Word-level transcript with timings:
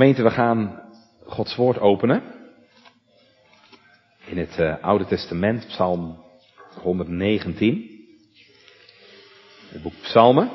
Gemeente, 0.00 0.22
we 0.22 0.30
gaan 0.30 0.82
Gods 1.24 1.56
woord 1.56 1.78
openen. 1.78 2.22
In 4.26 4.38
het 4.38 4.58
uh, 4.58 4.82
Oude 4.82 5.06
Testament, 5.06 5.66
Psalm 5.66 6.24
119. 6.82 8.06
Het 9.68 9.82
boek 9.82 9.92
Psalmen. 10.02 10.50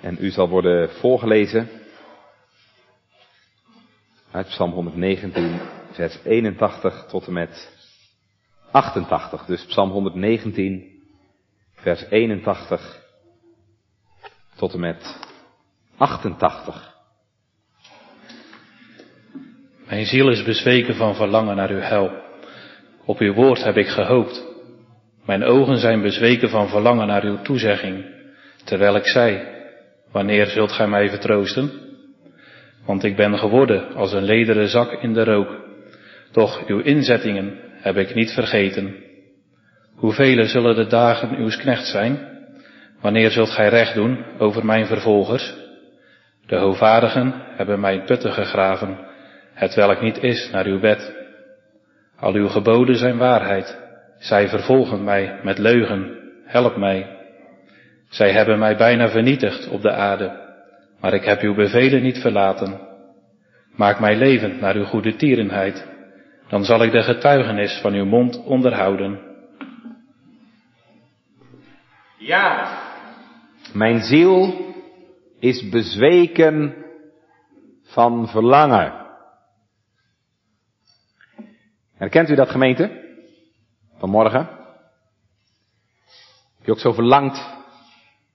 En 0.00 0.16
u 0.20 0.30
zal 0.30 0.48
worden 0.48 0.90
voorgelezen 0.90 1.68
uit 4.30 4.46
Psalm 4.46 4.72
119, 4.72 5.60
vers 5.92 6.18
81 6.24 7.06
tot 7.08 7.26
en 7.26 7.32
met 7.32 7.72
88. 8.70 9.44
Dus 9.44 9.64
Psalm 9.64 9.90
119, 9.90 11.02
vers 11.74 12.04
81 12.10 13.02
tot 14.56 14.72
en 14.74 14.80
met 14.80 15.28
88. 16.00 16.94
Mijn 19.88 20.06
ziel 20.06 20.30
is 20.30 20.42
bezweken 20.42 20.94
van 20.94 21.14
verlangen 21.14 21.56
naar 21.56 21.70
uw 21.70 21.80
hel. 21.80 22.10
Op 23.04 23.18
uw 23.18 23.32
woord 23.34 23.64
heb 23.64 23.76
ik 23.76 23.88
gehoopt. 23.88 24.46
Mijn 25.24 25.44
ogen 25.44 25.76
zijn 25.76 26.02
bezweken 26.02 26.48
van 26.48 26.68
verlangen 26.68 27.06
naar 27.06 27.24
uw 27.24 27.42
toezegging, 27.42 28.04
terwijl 28.64 28.96
ik 28.96 29.06
zei, 29.06 29.42
wanneer 30.12 30.46
zult 30.46 30.72
gij 30.72 30.86
mij 30.86 31.08
vertroosten? 31.08 31.70
Want 32.86 33.04
ik 33.04 33.16
ben 33.16 33.38
geworden 33.38 33.94
als 33.94 34.12
een 34.12 34.24
lederen 34.24 34.68
zak 34.68 34.92
in 35.02 35.12
de 35.12 35.24
rook. 35.24 35.64
Doch 36.32 36.66
uw 36.66 36.78
inzettingen 36.78 37.58
heb 37.80 37.96
ik 37.96 38.14
niet 38.14 38.30
vergeten. 38.30 38.94
Hoeveel 39.94 40.44
zullen 40.44 40.74
de 40.74 40.86
dagen 40.86 41.40
uws 41.40 41.56
knecht 41.56 41.86
zijn? 41.86 42.28
Wanneer 43.00 43.30
zult 43.30 43.50
gij 43.50 43.68
recht 43.68 43.94
doen 43.94 44.24
over 44.38 44.64
mijn 44.64 44.86
vervolgers? 44.86 45.59
De 46.50 46.56
hoofvaardigen 46.56 47.34
hebben 47.56 47.80
mijn 47.80 48.04
putten 48.04 48.32
gegraven, 48.32 48.98
het 49.54 49.74
welk 49.74 50.00
niet 50.00 50.22
is 50.22 50.50
naar 50.52 50.66
uw 50.66 50.80
wet. 50.80 51.16
Al 52.16 52.34
uw 52.34 52.48
geboden 52.48 52.96
zijn 52.96 53.18
waarheid. 53.18 53.78
Zij 54.18 54.48
vervolgen 54.48 55.04
mij 55.04 55.40
met 55.42 55.58
leugen. 55.58 56.18
Help 56.44 56.76
mij. 56.76 57.18
Zij 58.08 58.32
hebben 58.32 58.58
mij 58.58 58.76
bijna 58.76 59.08
vernietigd 59.08 59.68
op 59.68 59.82
de 59.82 59.92
aarde, 59.92 60.32
maar 61.00 61.14
ik 61.14 61.24
heb 61.24 61.40
uw 61.40 61.54
bevelen 61.54 62.02
niet 62.02 62.18
verlaten. 62.18 62.80
Maak 63.76 64.00
mij 64.00 64.16
levend 64.16 64.60
naar 64.60 64.74
uw 64.74 64.84
goede 64.84 65.16
tierenheid, 65.16 65.86
dan 66.48 66.64
zal 66.64 66.82
ik 66.82 66.92
de 66.92 67.02
getuigenis 67.02 67.78
van 67.82 67.92
uw 67.92 68.04
mond 68.04 68.44
onderhouden. 68.44 69.20
Ja, 72.18 72.78
mijn 73.72 74.00
ziel 74.00 74.68
is 75.40 75.68
bezweken 75.68 76.84
van 77.82 78.28
verlangen. 78.28 79.06
Herkent 81.94 82.28
u 82.28 82.34
dat 82.34 82.50
gemeente? 82.50 83.08
Vanmorgen? 83.98 84.48
Heb 86.56 86.64
je 86.64 86.70
ook 86.70 86.78
zo 86.78 86.92
verlangd 86.92 87.48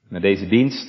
naar 0.09 0.21
deze 0.21 0.47
dienst? 0.47 0.87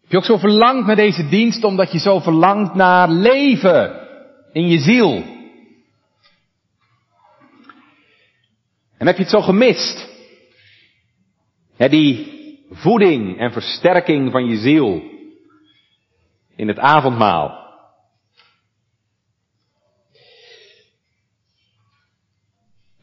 Heb 0.00 0.10
je 0.10 0.16
ook 0.16 0.24
zo 0.24 0.36
verlangd 0.36 0.86
naar 0.86 0.96
deze 0.96 1.28
dienst 1.28 1.64
omdat 1.64 1.92
je 1.92 1.98
zo 1.98 2.20
verlangt 2.20 2.74
naar 2.74 3.08
leven 3.08 4.08
in 4.52 4.68
je 4.68 4.78
ziel? 4.78 5.34
En 8.98 9.06
heb 9.06 9.16
je 9.16 9.22
het 9.22 9.32
zo 9.32 9.40
gemist? 9.40 10.08
Ja, 11.76 11.88
die 11.88 12.35
voeding 12.70 13.38
en 13.38 13.52
versterking 13.52 14.30
van 14.30 14.46
je 14.46 14.56
ziel 14.56 15.02
in 16.56 16.68
het 16.68 16.78
avondmaal. 16.78 17.64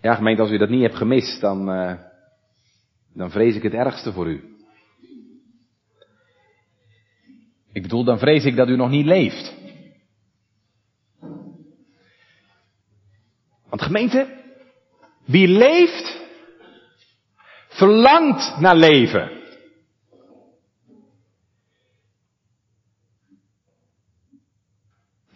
Ja, 0.01 0.15
gemeente, 0.15 0.41
als 0.41 0.51
u 0.51 0.57
dat 0.57 0.69
niet 0.69 0.81
hebt 0.81 0.95
gemist, 0.95 1.41
dan, 1.41 1.69
uh, 1.69 1.93
dan 3.13 3.31
vrees 3.31 3.55
ik 3.55 3.63
het 3.63 3.73
ergste 3.73 4.11
voor 4.11 4.27
u. 4.27 4.57
Ik 7.71 7.81
bedoel, 7.81 8.03
dan 8.03 8.19
vrees 8.19 8.45
ik 8.45 8.55
dat 8.55 8.67
u 8.67 8.75
nog 8.75 8.89
niet 8.89 9.05
leeft. 9.05 9.55
Want 13.69 13.81
gemeente, 13.81 14.41
wie 15.25 15.47
leeft, 15.47 16.21
verlangt 17.67 18.59
naar 18.59 18.75
leven. 18.75 19.42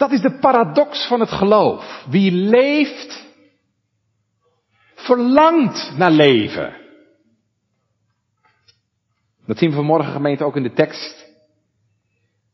Dat 0.08 0.16
is 0.16 0.32
de 0.32 0.40
paradox 0.40 1.08
van 1.08 1.20
het 1.20 1.30
geloof. 1.30 2.06
Wie 2.10 2.32
leeft, 2.32 3.26
verlangt 4.96 5.98
naar 5.98 6.12
leven. 6.12 6.74
Dat 9.46 9.58
zien 9.58 9.70
we 9.70 9.76
vanmorgen 9.76 10.12
gemeente 10.12 10.44
ook 10.44 10.56
in 10.56 10.64
de 10.64 10.74
tekst. 10.74 11.26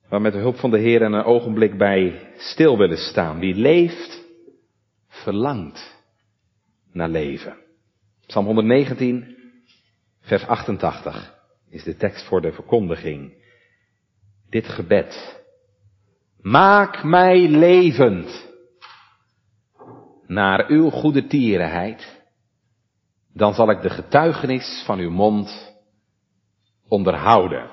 Waar 0.10 0.22
met 0.22 0.34
de 0.34 0.40
hulp 0.40 0.56
van 0.56 0.72
de 0.72 0.80
Heer 0.80 1.02
een 1.02 1.24
ogenblik 1.24 1.78
bij 1.78 2.34
stil 2.38 2.78
willen 2.78 2.98
staan. 2.98 3.40
Wie 3.40 3.56
leeft, 3.56 4.24
verlangt 5.08 5.96
naar 6.92 7.10
leven. 7.10 7.58
Psalm 8.26 8.46
119, 8.46 9.38
vers 10.22 10.46
88 10.46 11.36
is 11.70 11.84
de 11.84 11.96
tekst 11.96 12.26
voor 12.26 12.42
de 12.42 12.52
verkondiging. 12.52 13.34
Dit 14.50 14.68
gebed. 14.68 15.43
Maak 16.44 17.04
mij 17.04 17.48
levend 17.48 18.52
naar 20.28 20.68
uw 20.68 20.90
goede 20.90 21.28
tierenheid, 21.28 22.24
dan 23.34 23.54
zal 23.54 23.70
ik 23.70 23.82
de 23.82 23.90
getuigenis 23.90 24.84
van 24.86 25.00
uw 25.00 25.12
mond 25.12 25.74
onderhouden. 26.88 27.70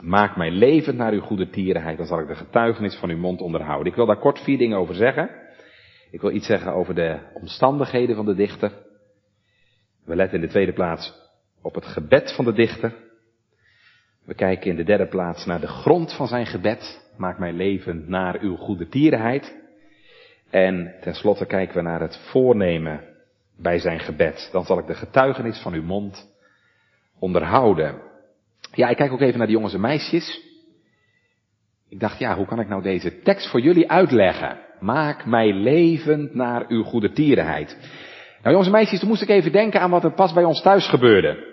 Maak 0.00 0.36
mij 0.36 0.50
levend 0.50 0.96
naar 0.96 1.12
uw 1.12 1.20
goede 1.20 1.50
tierenheid, 1.50 1.96
dan 1.96 2.06
zal 2.06 2.20
ik 2.20 2.26
de 2.28 2.34
getuigenis 2.34 2.96
van 2.96 3.10
uw 3.10 3.18
mond 3.18 3.40
onderhouden. 3.40 3.86
Ik 3.86 3.94
wil 3.94 4.06
daar 4.06 4.20
kort 4.20 4.38
vier 4.38 4.58
dingen 4.58 4.78
over 4.78 4.94
zeggen. 4.94 5.30
Ik 6.10 6.20
wil 6.20 6.30
iets 6.30 6.46
zeggen 6.46 6.72
over 6.72 6.94
de 6.94 7.30
omstandigheden 7.34 8.16
van 8.16 8.26
de 8.26 8.34
dichter. 8.34 8.72
We 10.04 10.16
letten 10.16 10.40
in 10.40 10.44
de 10.44 10.52
tweede 10.52 10.72
plaats 10.72 11.14
op 11.62 11.74
het 11.74 11.84
gebed 11.84 12.34
van 12.34 12.44
de 12.44 12.52
dichter. 12.52 13.09
We 14.30 14.36
kijken 14.36 14.70
in 14.70 14.76
de 14.76 14.84
derde 14.84 15.06
plaats 15.06 15.46
naar 15.46 15.60
de 15.60 15.66
grond 15.66 16.12
van 16.12 16.26
zijn 16.26 16.46
gebed. 16.46 17.10
Maak 17.16 17.38
mij 17.38 17.52
levend 17.52 18.08
naar 18.08 18.40
uw 18.40 18.56
goede 18.56 18.88
tierenheid. 18.88 19.56
En 20.50 20.94
tenslotte 21.00 21.46
kijken 21.46 21.76
we 21.76 21.82
naar 21.82 22.00
het 22.00 22.16
voornemen 22.16 23.04
bij 23.58 23.78
zijn 23.78 24.00
gebed. 24.00 24.48
Dan 24.52 24.64
zal 24.64 24.78
ik 24.78 24.86
de 24.86 24.94
getuigenis 24.94 25.58
van 25.58 25.72
uw 25.72 25.82
mond 25.82 26.28
onderhouden. 27.18 28.02
Ja, 28.72 28.88
ik 28.88 28.96
kijk 28.96 29.12
ook 29.12 29.20
even 29.20 29.38
naar 29.38 29.46
de 29.46 29.52
jongens 29.52 29.74
en 29.74 29.80
meisjes. 29.80 30.40
Ik 31.88 32.00
dacht, 32.00 32.18
ja, 32.18 32.36
hoe 32.36 32.46
kan 32.46 32.60
ik 32.60 32.68
nou 32.68 32.82
deze 32.82 33.22
tekst 33.22 33.50
voor 33.50 33.60
jullie 33.60 33.90
uitleggen? 33.90 34.58
Maak 34.80 35.26
mij 35.26 35.52
levend 35.52 36.34
naar 36.34 36.64
uw 36.68 36.82
goede 36.82 37.12
tierenheid. 37.12 37.76
Nou 38.30 38.50
jongens 38.50 38.66
en 38.66 38.72
meisjes, 38.72 38.98
toen 39.00 39.08
moest 39.08 39.22
ik 39.22 39.28
even 39.28 39.52
denken 39.52 39.80
aan 39.80 39.90
wat 39.90 40.04
er 40.04 40.14
pas 40.14 40.32
bij 40.32 40.44
ons 40.44 40.62
thuis 40.62 40.88
gebeurde. 40.88 41.48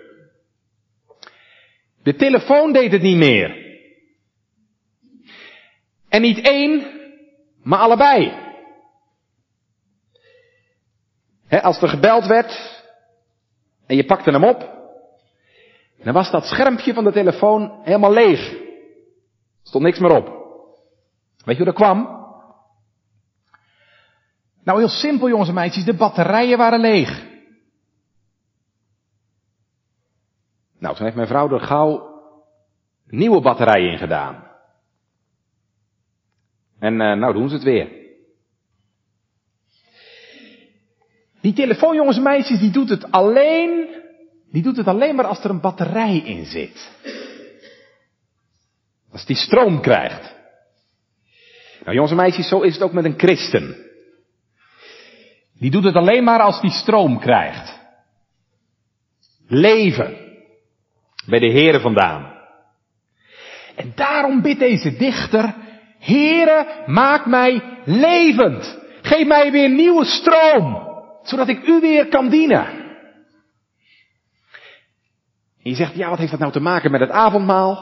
De 2.08 2.16
telefoon 2.16 2.72
deed 2.72 2.92
het 2.92 3.02
niet 3.02 3.16
meer. 3.16 3.66
En 6.08 6.22
niet 6.22 6.40
één, 6.40 6.86
maar 7.62 7.78
allebei. 7.78 8.32
als 11.48 11.82
er 11.82 11.88
gebeld 11.88 12.26
werd 12.26 12.82
en 13.86 13.96
je 13.96 14.04
pakte 14.04 14.30
hem 14.30 14.44
op, 14.44 14.58
dan 16.02 16.14
was 16.14 16.30
dat 16.30 16.44
schermpje 16.44 16.94
van 16.94 17.04
de 17.04 17.12
telefoon 17.12 17.80
helemaal 17.82 18.12
leeg. 18.12 18.50
Er 18.50 18.58
stond 19.62 19.84
niks 19.84 19.98
meer 19.98 20.16
op. 20.16 20.26
Weet 21.44 21.56
je 21.56 21.62
hoe 21.64 21.72
dat 21.72 21.74
kwam? 21.74 22.26
Nou, 24.64 24.78
heel 24.78 24.88
simpel 24.88 25.28
jongens 25.28 25.48
en 25.48 25.54
meisjes, 25.54 25.84
de 25.84 25.94
batterijen 25.94 26.58
waren 26.58 26.80
leeg. 26.80 27.26
Nou, 30.78 30.94
toen 30.94 31.04
heeft 31.04 31.16
mijn 31.16 31.28
vrouw 31.28 31.52
er 31.52 31.60
gauw 31.60 32.08
nieuwe 33.06 33.40
batterijen 33.40 33.92
in 33.92 33.98
gedaan. 33.98 34.46
En 36.78 36.92
uh, 36.92 36.98
nou 36.98 37.32
doen 37.32 37.48
ze 37.48 37.54
het 37.54 37.64
weer. 37.64 37.96
Die 41.40 41.52
telefoon, 41.52 41.94
jongens 41.94 42.16
en 42.16 42.22
meisjes, 42.22 42.60
die 42.60 42.70
doet 42.70 42.88
het 42.88 43.10
alleen, 43.10 43.88
die 44.50 44.62
doet 44.62 44.76
het 44.76 44.86
alleen 44.86 45.14
maar 45.14 45.24
als 45.24 45.44
er 45.44 45.50
een 45.50 45.60
batterij 45.60 46.16
in 46.16 46.44
zit. 46.44 46.90
Als 49.10 49.24
die 49.24 49.36
stroom 49.36 49.80
krijgt. 49.80 50.36
Nou 51.80 51.94
jongens 51.94 52.10
en 52.10 52.16
meisjes, 52.16 52.48
zo 52.48 52.60
is 52.60 52.74
het 52.74 52.82
ook 52.82 52.92
met 52.92 53.04
een 53.04 53.18
christen. 53.18 53.76
Die 55.58 55.70
doet 55.70 55.84
het 55.84 55.94
alleen 55.94 56.24
maar 56.24 56.40
als 56.40 56.60
die 56.60 56.70
stroom 56.70 57.18
krijgt. 57.18 57.78
Leven. 59.46 60.27
Bij 61.28 61.38
de 61.38 61.50
Heere 61.50 61.80
vandaan. 61.80 62.36
En 63.76 63.92
daarom 63.94 64.42
bidt 64.42 64.58
deze 64.58 64.96
dichter, 64.96 65.54
Heere, 65.98 66.84
maak 66.86 67.26
mij 67.26 67.62
levend. 67.84 68.78
Geef 69.02 69.26
mij 69.26 69.52
weer 69.52 69.70
nieuwe 69.70 70.04
stroom, 70.04 70.88
zodat 71.22 71.48
ik 71.48 71.66
u 71.66 71.80
weer 71.80 72.08
kan 72.08 72.28
dienen. 72.28 72.66
En 75.62 75.70
je 75.70 75.74
zegt, 75.74 75.94
ja, 75.94 76.08
wat 76.08 76.18
heeft 76.18 76.30
dat 76.30 76.40
nou 76.40 76.52
te 76.52 76.60
maken 76.60 76.90
met 76.90 77.00
het 77.00 77.10
avondmaal? 77.10 77.74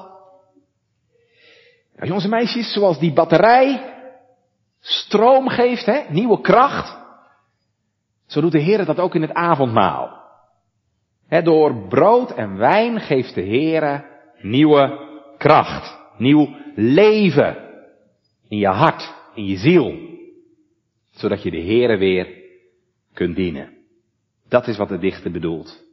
Nou, 1.95 2.07
jongens 2.07 2.25
en 2.25 2.31
meisjes, 2.31 2.73
zoals 2.73 2.99
die 2.99 3.13
batterij 3.13 3.95
stroom 4.81 5.49
geeft, 5.49 5.87
hè, 5.87 6.03
nieuwe 6.09 6.41
kracht, 6.41 6.97
zo 8.27 8.41
doet 8.41 8.53
de 8.53 8.61
Heer 8.61 8.85
dat 8.85 8.99
ook 8.99 9.15
in 9.15 9.23
het 9.23 9.33
avondmaal. 9.33 10.26
He, 11.29 11.43
door 11.43 11.87
brood 11.89 12.35
en 12.35 12.57
wijn 12.57 13.01
geeft 13.01 13.35
de 13.35 13.41
Heer 13.41 14.05
nieuwe 14.41 14.99
kracht, 15.39 15.99
nieuw 16.19 16.57
leven 16.75 17.57
in 18.49 18.59
je 18.59 18.69
hart, 18.69 19.15
in 19.35 19.47
je 19.47 19.57
ziel, 19.57 20.19
zodat 21.11 21.43
je 21.43 21.51
de 21.51 21.61
Heere 21.61 21.97
weer 21.97 22.45
kunt 23.13 23.37
dienen. 23.37 23.75
Dat 24.49 24.67
is 24.67 24.77
wat 24.77 24.89
de 24.89 24.99
dichter 24.99 25.31
bedoelt. 25.31 25.85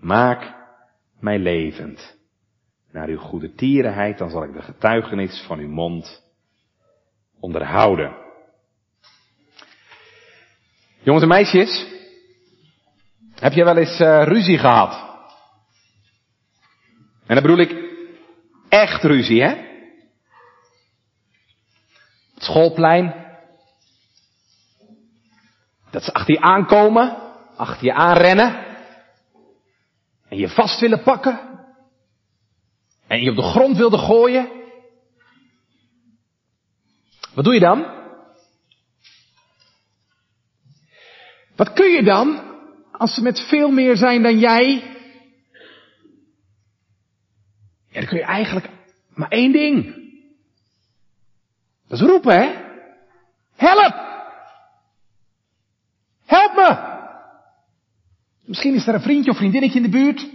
Maak 0.00 0.54
mij 1.20 1.38
levend. 1.38 2.16
Naar 2.92 3.08
uw 3.08 3.18
goede 3.18 3.54
tierenheid, 3.54 4.18
dan 4.18 4.30
zal 4.30 4.44
ik 4.44 4.52
de 4.52 4.62
getuigenis 4.62 5.44
van 5.46 5.58
uw 5.58 5.68
mond 5.68 6.22
onderhouden. 7.40 8.16
Jongens 11.02 11.22
en 11.22 11.28
meisjes, 11.28 11.93
heb 13.40 13.52
je 13.52 13.64
wel 13.64 13.76
eens 13.76 14.00
uh, 14.00 14.22
ruzie 14.24 14.58
gehad? 14.58 15.12
En 17.26 17.34
dan 17.34 17.42
bedoel 17.42 17.58
ik 17.58 17.84
echt 18.68 19.02
ruzie, 19.02 19.42
hè? 19.42 19.48
Het 22.34 22.42
schoolplein. 22.42 23.22
Dat 25.90 26.02
ze 26.02 26.12
achter 26.12 26.34
je 26.34 26.40
aankomen, 26.40 27.16
achter 27.56 27.84
je 27.84 27.94
aanrennen. 27.94 28.64
En 30.28 30.36
je 30.38 30.48
vast 30.48 30.80
willen 30.80 31.02
pakken. 31.02 31.40
En 33.06 33.22
je 33.22 33.30
op 33.30 33.36
de 33.36 33.42
grond 33.42 33.76
wilden 33.76 33.98
gooien. 33.98 34.48
Wat 37.34 37.44
doe 37.44 37.54
je 37.54 37.60
dan? 37.60 37.86
Wat 41.56 41.72
kun 41.72 41.90
je 41.90 42.02
dan 42.02 42.53
als 42.96 43.14
ze 43.14 43.22
met 43.22 43.40
veel 43.40 43.70
meer 43.70 43.96
zijn 43.96 44.22
dan 44.22 44.38
jij? 44.38 44.92
Ja, 47.88 48.00
dan 48.00 48.06
kun 48.06 48.18
je 48.18 48.24
eigenlijk 48.24 48.68
maar 49.14 49.28
één 49.28 49.52
ding. 49.52 50.02
Dat 51.88 52.00
is 52.00 52.06
roepen, 52.06 52.34
hè? 52.34 52.62
Help! 53.56 53.94
Help 56.24 56.54
me! 56.54 56.92
Misschien 58.44 58.74
is 58.74 58.86
er 58.86 58.94
een 58.94 59.00
vriendje 59.00 59.30
of 59.30 59.36
vriendinnetje 59.36 59.76
in 59.76 59.90
de 59.90 59.98
buurt. 59.98 60.26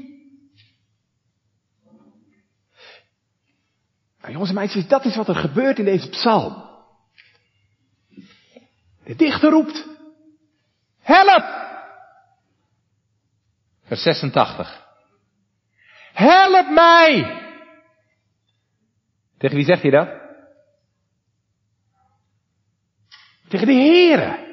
Nou, 4.19 4.31
jongens 4.31 4.49
en 4.49 4.55
meisjes, 4.55 4.87
dat 4.87 5.05
is 5.05 5.15
wat 5.15 5.27
er 5.27 5.35
gebeurt 5.35 5.79
in 5.79 5.85
deze 5.85 6.09
psalm. 6.09 6.67
De 9.03 9.15
dichter 9.15 9.49
roept, 9.49 9.87
help! 10.99 11.68
Vers 13.89 14.01
86. 14.01 14.87
Help 16.13 16.69
mij! 16.69 17.41
Tegen 19.37 19.55
wie 19.55 19.65
zegt 19.65 19.81
hij 19.81 19.91
dat? 19.91 20.09
Tegen 23.47 23.67
de 23.67 23.73
Heere. 23.73 24.47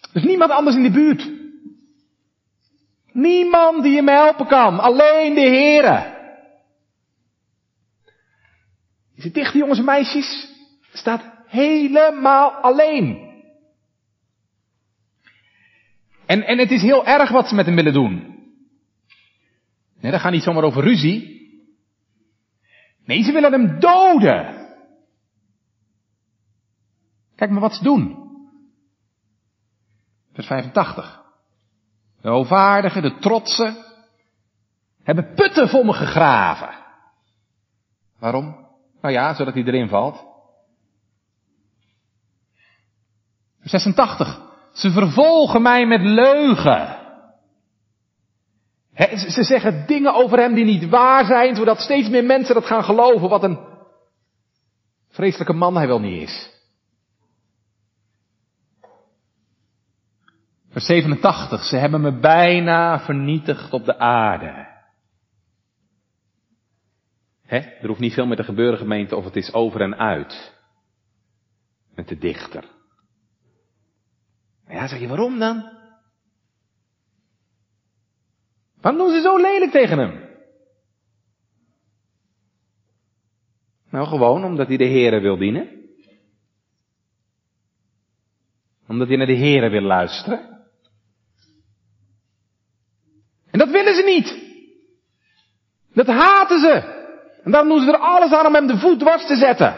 Er 0.00 0.22
is 0.22 0.24
niemand 0.24 0.50
anders 0.50 0.76
in 0.76 0.82
de 0.82 0.90
buurt. 0.90 1.30
Niemand 3.12 3.82
die 3.82 3.96
hem 3.96 4.08
helpen 4.08 4.46
kan. 4.46 4.78
Alleen 4.78 5.34
de 5.34 5.40
Heere. 5.40 6.14
Deze 9.14 9.30
dichte 9.30 9.58
jongens 9.58 9.78
en 9.78 9.84
meisjes 9.84 10.48
staat 10.92 11.22
helemaal 11.46 12.50
alleen. 12.50 13.25
En, 16.26 16.42
en 16.42 16.58
het 16.58 16.70
is 16.70 16.82
heel 16.82 17.06
erg 17.06 17.30
wat 17.30 17.48
ze 17.48 17.54
met 17.54 17.66
hem 17.66 17.74
willen 17.74 17.92
doen. 17.92 18.34
Nee, 20.00 20.10
dat 20.10 20.20
gaat 20.20 20.32
niet 20.32 20.42
zomaar 20.42 20.62
over 20.62 20.82
ruzie. 20.82 21.34
Nee, 23.04 23.22
ze 23.22 23.32
willen 23.32 23.52
hem 23.52 23.80
doden. 23.80 24.66
Kijk 27.36 27.50
maar 27.50 27.60
wat 27.60 27.74
ze 27.74 27.82
doen. 27.82 28.24
Vers 30.32 30.46
85. 30.46 31.24
De 32.20 32.28
hoogvaardigen, 32.28 33.02
de 33.02 33.18
trotsen, 33.18 33.76
hebben 35.02 35.34
putten 35.34 35.68
voor 35.68 35.84
me 35.84 35.92
gegraven. 35.92 36.84
Waarom? 38.18 38.66
Nou 39.00 39.14
ja, 39.14 39.34
zodat 39.34 39.54
hij 39.54 39.62
erin 39.62 39.88
valt. 39.88 40.24
Vers 43.60 43.70
86. 43.70 44.45
Ze 44.76 44.90
vervolgen 44.90 45.62
mij 45.62 45.86
met 45.86 46.00
leugen. 46.00 46.98
ze 49.28 49.42
zeggen 49.42 49.86
dingen 49.86 50.14
over 50.14 50.38
hem 50.38 50.54
die 50.54 50.64
niet 50.64 50.88
waar 50.88 51.24
zijn, 51.24 51.54
zodat 51.54 51.80
steeds 51.80 52.08
meer 52.08 52.24
mensen 52.24 52.54
dat 52.54 52.66
gaan 52.66 52.84
geloven. 52.84 53.28
Wat 53.28 53.42
een 53.42 53.58
vreselijke 55.08 55.52
man 55.52 55.76
hij 55.76 55.86
wel 55.86 56.00
niet 56.00 56.22
is. 56.22 56.54
Vers 60.70 60.86
87. 60.86 61.64
Ze 61.64 61.76
hebben 61.76 62.00
me 62.00 62.18
bijna 62.18 63.00
vernietigd 63.00 63.72
op 63.72 63.84
de 63.84 63.98
aarde. 63.98 64.74
er 67.46 67.86
hoeft 67.86 68.00
niet 68.00 68.14
veel 68.14 68.26
meer 68.26 68.36
te 68.36 68.44
gebeuren, 68.44 68.78
gemeente, 68.78 69.16
of 69.16 69.24
het 69.24 69.36
is 69.36 69.52
over 69.52 69.80
en 69.80 69.98
uit. 69.98 70.54
Met 71.94 72.08
de 72.08 72.18
dichter. 72.18 72.75
Ja, 74.68 74.86
zeg 74.86 75.00
je, 75.00 75.08
waarom 75.08 75.38
dan? 75.38 75.74
Waarom 78.80 79.00
doen 79.00 79.14
ze 79.14 79.20
zo 79.20 79.36
lelijk 79.36 79.70
tegen 79.70 79.98
hem? 79.98 80.24
Nou, 83.90 84.06
gewoon 84.06 84.44
omdat 84.44 84.66
hij 84.66 84.76
de 84.76 84.86
Heere 84.86 85.20
wil 85.20 85.36
dienen. 85.36 85.68
Omdat 88.88 89.08
hij 89.08 89.16
naar 89.16 89.26
de 89.26 89.36
Heere 89.36 89.68
wil 89.68 89.82
luisteren. 89.82 90.66
En 93.50 93.58
dat 93.58 93.70
willen 93.70 93.94
ze 93.94 94.02
niet. 94.02 94.44
Dat 95.92 96.06
haten 96.06 96.60
ze. 96.60 96.72
En 97.44 97.50
daarom 97.50 97.70
doen 97.70 97.84
ze 97.84 97.92
er 97.92 97.98
alles 97.98 98.32
aan 98.32 98.46
om 98.46 98.54
hem 98.54 98.66
de 98.66 98.78
voet 98.78 98.98
dwars 98.98 99.26
te 99.26 99.36
zetten. 99.36 99.74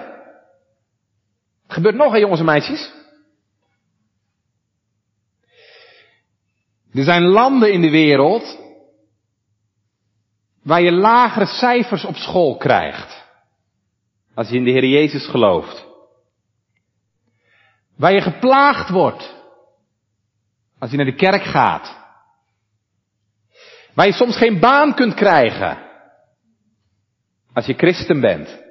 Het 1.63 1.73
gebeurt 1.73 1.95
nog, 1.95 2.13
hè, 2.13 2.19
jongens 2.19 2.41
en 2.41 2.47
meisjes. 2.47 2.98
Er 6.99 7.05
zijn 7.05 7.23
landen 7.23 7.73
in 7.73 7.81
de 7.81 7.91
wereld 7.91 8.59
waar 10.63 10.81
je 10.81 10.93
lagere 10.93 11.47
cijfers 11.47 12.05
op 12.05 12.17
school 12.17 12.57
krijgt. 12.57 13.27
Als 14.35 14.49
je 14.49 14.57
in 14.57 14.65
de 14.65 14.71
Heer 14.71 14.85
Jezus 14.85 15.27
gelooft. 15.27 15.87
Waar 17.97 18.13
je 18.13 18.21
geplaagd 18.21 18.91
wordt. 18.91 19.37
Als 20.79 20.91
je 20.91 20.97
naar 20.97 21.07
de 21.07 21.15
kerk 21.15 21.43
gaat. 21.43 21.97
Waar 23.95 24.07
je 24.07 24.13
soms 24.13 24.37
geen 24.37 24.61
baan 24.61 24.95
kunt 24.95 25.15
krijgen. 25.15 25.79
Als 27.53 27.67
je 27.67 27.75
christen 27.75 28.21
bent. 28.21 28.63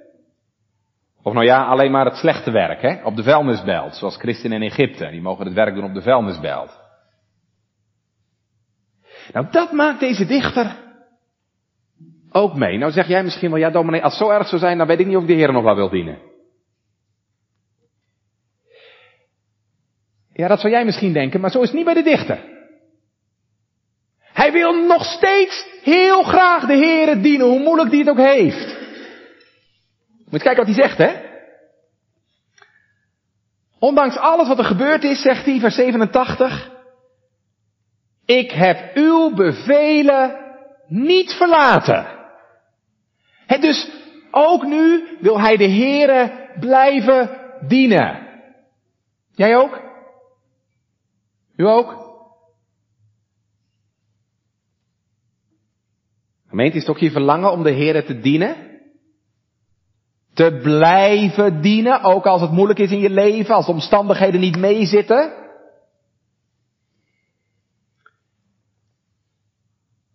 Of 1.24 1.34
nou 1.34 1.46
ja, 1.46 1.66
alleen 1.66 1.92
maar 1.92 2.06
het 2.06 2.18
slechte 2.18 2.52
werk, 2.52 2.82
hè? 2.82 3.04
Op 3.04 3.16
de 3.16 3.24
vuilnisbelt. 3.24 3.96
Zoals 3.96 4.18
christenen 4.18 4.62
in 4.62 4.70
Egypte. 4.70 5.10
Die 5.10 5.22
mogen 5.22 5.46
het 5.46 5.54
werk 5.54 5.76
doen 5.76 5.86
op 5.86 5.94
de 5.94 6.02
vuilnisbelt. 6.02 6.87
Nou, 9.34 9.48
dat 9.52 9.72
maakt 9.72 10.00
deze 10.00 10.26
dichter 10.26 10.76
ook 12.32 12.56
mee. 12.56 12.78
Nou 12.78 12.92
zeg 12.92 13.08
jij 13.08 13.24
misschien 13.24 13.50
wel, 13.50 13.60
ja 13.60 13.70
dominee, 13.70 14.04
als 14.04 14.18
het 14.18 14.28
zo 14.28 14.34
erg 14.34 14.48
zou 14.48 14.62
zijn, 14.62 14.78
dan 14.78 14.88
weet 14.88 15.00
ik 15.00 15.08
niet 15.08 15.16
of 15.16 15.22
ik 15.22 15.28
de 15.28 15.34
Heer 15.34 15.52
nog 15.52 15.64
wel 15.64 15.76
wil 15.76 15.90
dienen. 15.90 16.18
Ja, 20.34 20.48
dat 20.48 20.60
zou 20.60 20.74
jij 20.74 20.86
misschien 20.86 21.14
denken, 21.14 21.42
maar 21.42 21.52
zo 21.52 21.62
is 21.62 21.68
het 21.68 21.76
niet 21.76 21.86
bij 21.86 21.94
de 21.94 22.04
dichter. 22.04 22.40
Hij 24.20 24.52
wil 24.52 24.74
nog 24.86 25.06
steeds 25.06 25.66
heel 25.82 26.24
graag 26.24 26.66
de 26.66 26.76
Heer 26.76 27.22
dienen, 27.22 27.48
hoe 27.48 27.60
moeilijk 27.60 27.90
die 27.90 28.00
het 28.00 28.10
ook 28.10 28.18
heeft. 28.18 28.78
Moet 30.30 30.42
kijken 30.42 30.66
wat 30.66 30.76
hij 30.76 30.88
zegt, 30.88 30.98
hè? 30.98 31.26
Ondanks 33.80 34.18
alles 34.18 34.48
wat 34.48 34.58
er 34.58 34.66
gebeurd 34.66 35.04
is, 35.04 35.22
zegt 35.22 35.46
hij, 35.46 35.60
vers 35.60 35.76
87, 35.76 36.77
Ik 38.28 38.52
heb 38.52 38.96
uw 38.96 39.34
bevelen 39.36 40.36
niet 40.88 41.34
verlaten. 41.34 42.06
Het 43.46 43.62
dus 43.62 43.92
ook 44.32 44.64
nu 44.64 45.18
wil 45.20 45.40
hij 45.40 45.58
de 45.58 45.70
Heere 45.70 46.50
blijven 46.60 47.30
dienen. 47.68 48.28
Jij 49.32 49.58
ook? 49.58 49.82
U 51.56 51.68
ook? 51.68 52.06
Gemeente, 56.48 56.78
is 56.78 56.88
ook 56.88 56.98
je 56.98 57.12
verlangen 57.12 57.52
om 57.52 57.64
de 57.64 57.74
Heere 57.74 58.04
te 58.04 58.20
dienen? 58.20 58.56
Te 60.34 60.60
blijven 60.62 61.62
dienen, 61.62 62.02
ook 62.02 62.26
als 62.26 62.42
het 62.42 62.52
moeilijk 62.52 62.80
is 62.80 62.92
in 62.92 63.00
je 63.00 63.10
leven, 63.10 63.56
als 63.56 63.66
de 63.66 63.72
omstandigheden 63.72 64.40
niet 64.40 64.58
meezitten? 64.58 65.47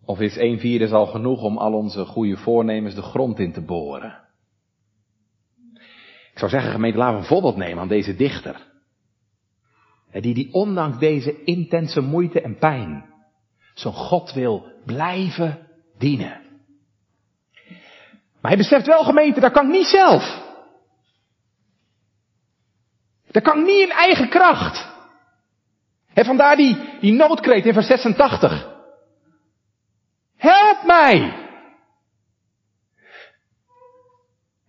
Of 0.05 0.19
is 0.19 0.35
een 0.35 0.59
vierde 0.59 0.89
al 0.89 1.05
genoeg 1.05 1.41
om 1.41 1.57
al 1.57 1.73
onze 1.73 2.05
goede 2.05 2.37
voornemens 2.37 2.95
de 2.95 3.01
grond 3.01 3.39
in 3.39 3.51
te 3.53 3.61
boren? 3.61 4.21
Ik 6.31 6.39
zou 6.39 6.51
zeggen, 6.51 6.71
gemeente, 6.71 6.97
laten 6.97 7.15
we 7.15 7.21
een 7.21 7.27
voorbeeld 7.27 7.55
nemen 7.55 7.79
aan 7.79 7.87
deze 7.87 8.15
dichter. 8.15 8.71
Die, 10.11 10.33
die 10.33 10.53
ondanks 10.53 10.99
deze 10.99 11.43
intense 11.43 12.01
moeite 12.01 12.41
en 12.41 12.57
pijn 12.57 13.05
zo'n 13.73 13.93
God 13.93 14.33
wil 14.33 14.71
blijven 14.85 15.67
dienen. 15.97 16.41
Maar 18.41 18.51
hij 18.51 18.57
beseft 18.57 18.85
wel, 18.85 19.03
gemeente, 19.03 19.39
dat 19.39 19.51
kan 19.51 19.65
ik 19.65 19.71
niet 19.71 19.87
zelf. 19.87 20.41
Dat 23.31 23.43
kan 23.43 23.59
ik 23.59 23.65
niet 23.65 23.81
in 23.81 23.91
eigen 23.91 24.29
kracht. 24.29 24.91
En 26.13 26.25
vandaar 26.25 26.55
die, 26.55 26.77
die 26.99 27.13
noodkreet 27.13 27.65
in 27.65 27.73
vers 27.73 27.87
86. 27.87 28.72
Help 30.43 30.83
mij! 30.85 31.47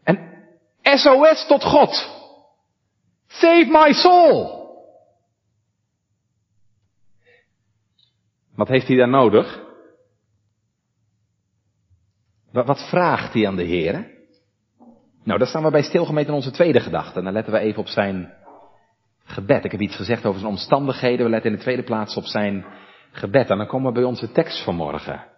En 0.02 0.18
SOS 0.82 1.46
tot 1.46 1.64
God. 1.64 1.90
Save 3.26 3.66
my 3.68 3.92
soul. 3.92 4.62
Wat 8.54 8.68
heeft 8.68 8.86
hij 8.86 8.96
daar 8.96 9.08
nodig? 9.08 9.62
Wat 12.52 12.88
vraagt 12.88 13.32
hij 13.32 13.46
aan 13.46 13.56
de 13.56 13.62
Heer? 13.62 14.10
Nou, 15.22 15.38
daar 15.38 15.48
staan 15.48 15.62
we 15.62 15.70
bij 15.70 15.82
stilgemeten 15.82 16.28
in 16.28 16.34
onze 16.34 16.50
tweede 16.50 16.80
gedachte. 16.80 17.22
Dan 17.22 17.32
letten 17.32 17.52
we 17.52 17.58
even 17.58 17.80
op 17.80 17.88
zijn 17.88 18.34
gebed. 19.24 19.64
Ik 19.64 19.70
heb 19.70 19.80
iets 19.80 19.96
gezegd 19.96 20.26
over 20.26 20.40
zijn 20.40 20.52
omstandigheden. 20.52 21.24
We 21.24 21.30
letten 21.30 21.50
in 21.50 21.56
de 21.56 21.62
tweede 21.62 21.84
plaats 21.84 22.16
op 22.16 22.24
zijn 22.24 22.64
gebed. 23.10 23.50
En 23.50 23.58
dan 23.58 23.66
komen 23.66 23.86
we 23.86 23.98
bij 23.98 24.08
onze 24.08 24.32
tekst 24.32 24.64
vanmorgen. 24.64 25.32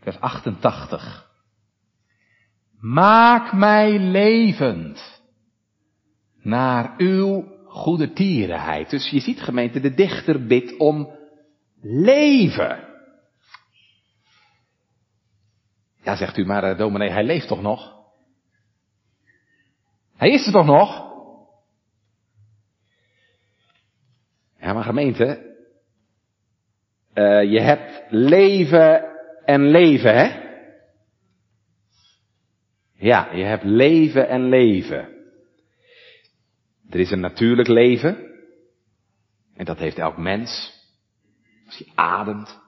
Vers 0.00 0.20
88. 0.20 1.28
Maak 2.80 3.52
mij 3.52 3.98
levend 3.98 5.22
naar 6.42 6.94
uw 6.96 7.58
goede 7.66 8.12
tierenheid. 8.12 8.90
Dus 8.90 9.10
je 9.10 9.20
ziet 9.20 9.40
gemeente, 9.40 9.80
de 9.80 9.94
dichter 9.94 10.46
bidt 10.46 10.76
om 10.76 11.18
leven. 11.80 12.88
Ja, 16.02 16.16
zegt 16.16 16.36
u, 16.36 16.44
maar 16.44 16.70
uh, 16.70 16.78
dominee, 16.78 17.10
hij 17.10 17.24
leeft 17.24 17.48
toch 17.48 17.62
nog? 17.62 17.98
Hij 20.16 20.30
is 20.30 20.46
er 20.46 20.52
toch 20.52 20.66
nog? 20.66 21.08
Ja, 24.58 24.72
maar 24.72 24.84
gemeente, 24.84 25.56
uh, 27.14 27.50
je 27.52 27.60
hebt 27.60 28.04
leven 28.10 29.09
en 29.44 29.70
leven, 29.70 30.14
hè? 30.14 30.48
Ja, 32.94 33.32
je 33.32 33.44
hebt 33.44 33.64
leven 33.64 34.28
en 34.28 34.48
leven. 34.48 35.08
Er 36.90 37.00
is 37.00 37.10
een 37.10 37.20
natuurlijk 37.20 37.68
leven. 37.68 38.28
En 39.54 39.64
dat 39.64 39.78
heeft 39.78 39.98
elk 39.98 40.16
mens. 40.16 40.72
Als 41.66 41.78
hij 41.78 41.88
ademt 41.94 42.58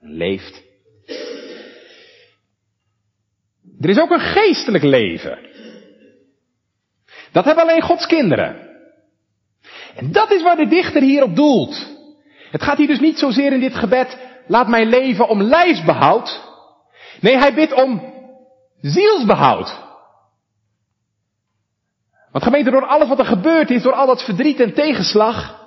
en 0.00 0.12
leeft. 0.12 0.62
Er 3.80 3.88
is 3.88 3.98
ook 3.98 4.10
een 4.10 4.20
geestelijk 4.20 4.84
leven. 4.84 5.38
Dat 7.32 7.44
hebben 7.44 7.64
alleen 7.64 7.82
Gods 7.82 8.06
kinderen. 8.06 8.68
En 9.96 10.12
dat 10.12 10.30
is 10.30 10.42
waar 10.42 10.56
de 10.56 10.68
dichter 10.68 11.02
hier 11.02 11.22
op 11.22 11.36
doelt. 11.36 11.96
Het 12.50 12.62
gaat 12.62 12.78
hier 12.78 12.86
dus 12.86 13.00
niet 13.00 13.18
zozeer 13.18 13.52
in 13.52 13.60
dit 13.60 13.74
gebed 13.74 14.27
laat 14.48 14.68
mij 14.68 14.86
leven 14.86 15.28
om 15.28 15.42
lijfsbehoud. 15.42 16.46
Nee, 17.20 17.38
hij 17.38 17.54
bidt 17.54 17.72
om 17.72 18.14
zielsbehoud. 18.80 19.86
Want 22.30 22.44
gemeente, 22.44 22.70
door 22.70 22.86
alles 22.86 23.08
wat 23.08 23.18
er 23.18 23.24
gebeurd 23.24 23.70
is, 23.70 23.82
door 23.82 23.92
al 23.92 24.06
dat 24.06 24.24
verdriet 24.24 24.60
en 24.60 24.74
tegenslag, 24.74 25.66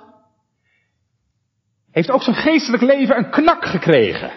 heeft 1.90 2.10
ook 2.10 2.22
zijn 2.22 2.36
geestelijk 2.36 2.82
leven 2.82 3.16
een 3.16 3.30
knak 3.30 3.64
gekregen. 3.64 4.32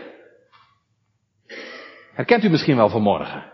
Herkent 2.14 2.44
u 2.44 2.50
misschien 2.50 2.75
wel 2.75 2.90
vanmorgen. 2.90 3.54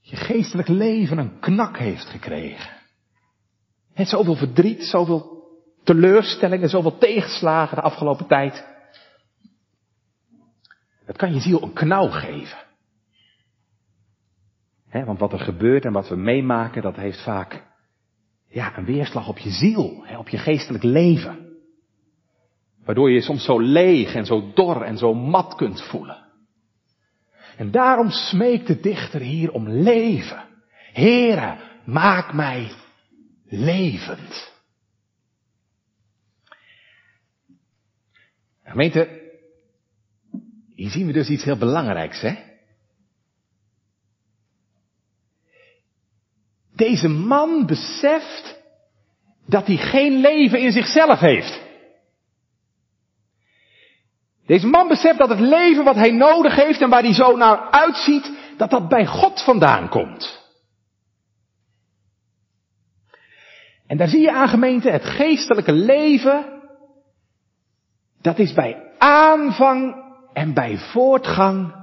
Je 0.00 0.16
geestelijk 0.16 0.68
leven 0.68 1.18
een 1.18 1.40
knak 1.40 1.78
heeft 1.78 2.06
gekregen. 2.06 2.76
Het 3.94 4.08
zoveel 4.08 4.34
verdriet, 4.34 4.84
zoveel 4.84 5.37
teleurstellingen, 5.82 6.68
zoveel 6.68 6.98
tegenslagen 6.98 7.76
de 7.76 7.82
afgelopen 7.82 8.26
tijd. 8.26 8.66
Het 11.04 11.16
kan 11.16 11.34
je 11.34 11.40
ziel 11.40 11.62
een 11.62 11.72
knauw 11.72 12.08
geven. 12.08 12.58
want 14.90 15.18
wat 15.18 15.32
er 15.32 15.40
gebeurt 15.40 15.84
en 15.84 15.92
wat 15.92 16.08
we 16.08 16.16
meemaken, 16.16 16.82
dat 16.82 16.96
heeft 16.96 17.22
vaak 17.22 17.66
ja, 18.48 18.78
een 18.78 18.84
weerslag 18.84 19.28
op 19.28 19.38
je 19.38 19.50
ziel, 19.50 20.04
op 20.18 20.28
je 20.28 20.38
geestelijk 20.38 20.84
leven. 20.84 21.46
Waardoor 22.84 23.08
je 23.08 23.14
je 23.14 23.22
soms 23.22 23.44
zo 23.44 23.60
leeg 23.60 24.14
en 24.14 24.26
zo 24.26 24.52
dor 24.54 24.82
en 24.82 24.98
zo 24.98 25.14
mat 25.14 25.54
kunt 25.54 25.82
voelen. 25.82 26.26
En 27.56 27.70
daarom 27.70 28.10
smeekt 28.10 28.66
de 28.66 28.80
dichter 28.80 29.20
hier 29.20 29.52
om 29.52 29.68
leven. 29.68 30.44
Heere, 30.92 31.56
maak 31.84 32.32
mij 32.32 32.70
levend. 33.44 34.57
Gemeente, 38.68 39.08
hier 40.74 40.90
zien 40.90 41.06
we 41.06 41.12
dus 41.12 41.28
iets 41.28 41.44
heel 41.44 41.58
belangrijks, 41.58 42.20
hè? 42.20 42.36
Deze 46.74 47.08
man 47.08 47.66
beseft 47.66 48.60
dat 49.46 49.66
hij 49.66 49.76
geen 49.76 50.20
leven 50.20 50.60
in 50.60 50.72
zichzelf 50.72 51.18
heeft. 51.18 51.60
Deze 54.46 54.66
man 54.66 54.88
beseft 54.88 55.18
dat 55.18 55.28
het 55.28 55.40
leven 55.40 55.84
wat 55.84 55.96
hij 55.96 56.10
nodig 56.10 56.54
heeft 56.56 56.80
en 56.80 56.90
waar 56.90 57.02
hij 57.02 57.14
zo 57.14 57.36
naar 57.36 57.70
uitziet, 57.70 58.32
dat 58.56 58.70
dat 58.70 58.88
bij 58.88 59.06
God 59.06 59.42
vandaan 59.44 59.88
komt. 59.88 60.46
En 63.86 63.96
daar 63.96 64.08
zie 64.08 64.20
je 64.20 64.32
aan 64.32 64.48
gemeente 64.48 64.90
het 64.90 65.04
geestelijke 65.04 65.72
leven 65.72 66.57
dat 68.20 68.38
is 68.38 68.52
bij 68.52 68.92
aanvang 68.98 69.94
en 70.32 70.54
bij 70.54 70.78
voortgang 70.78 71.74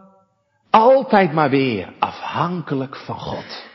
altijd 0.69 1.33
maar 1.33 1.49
weer 1.49 1.93
afhankelijk 1.99 2.95
van 2.95 3.19
God. 3.19 3.73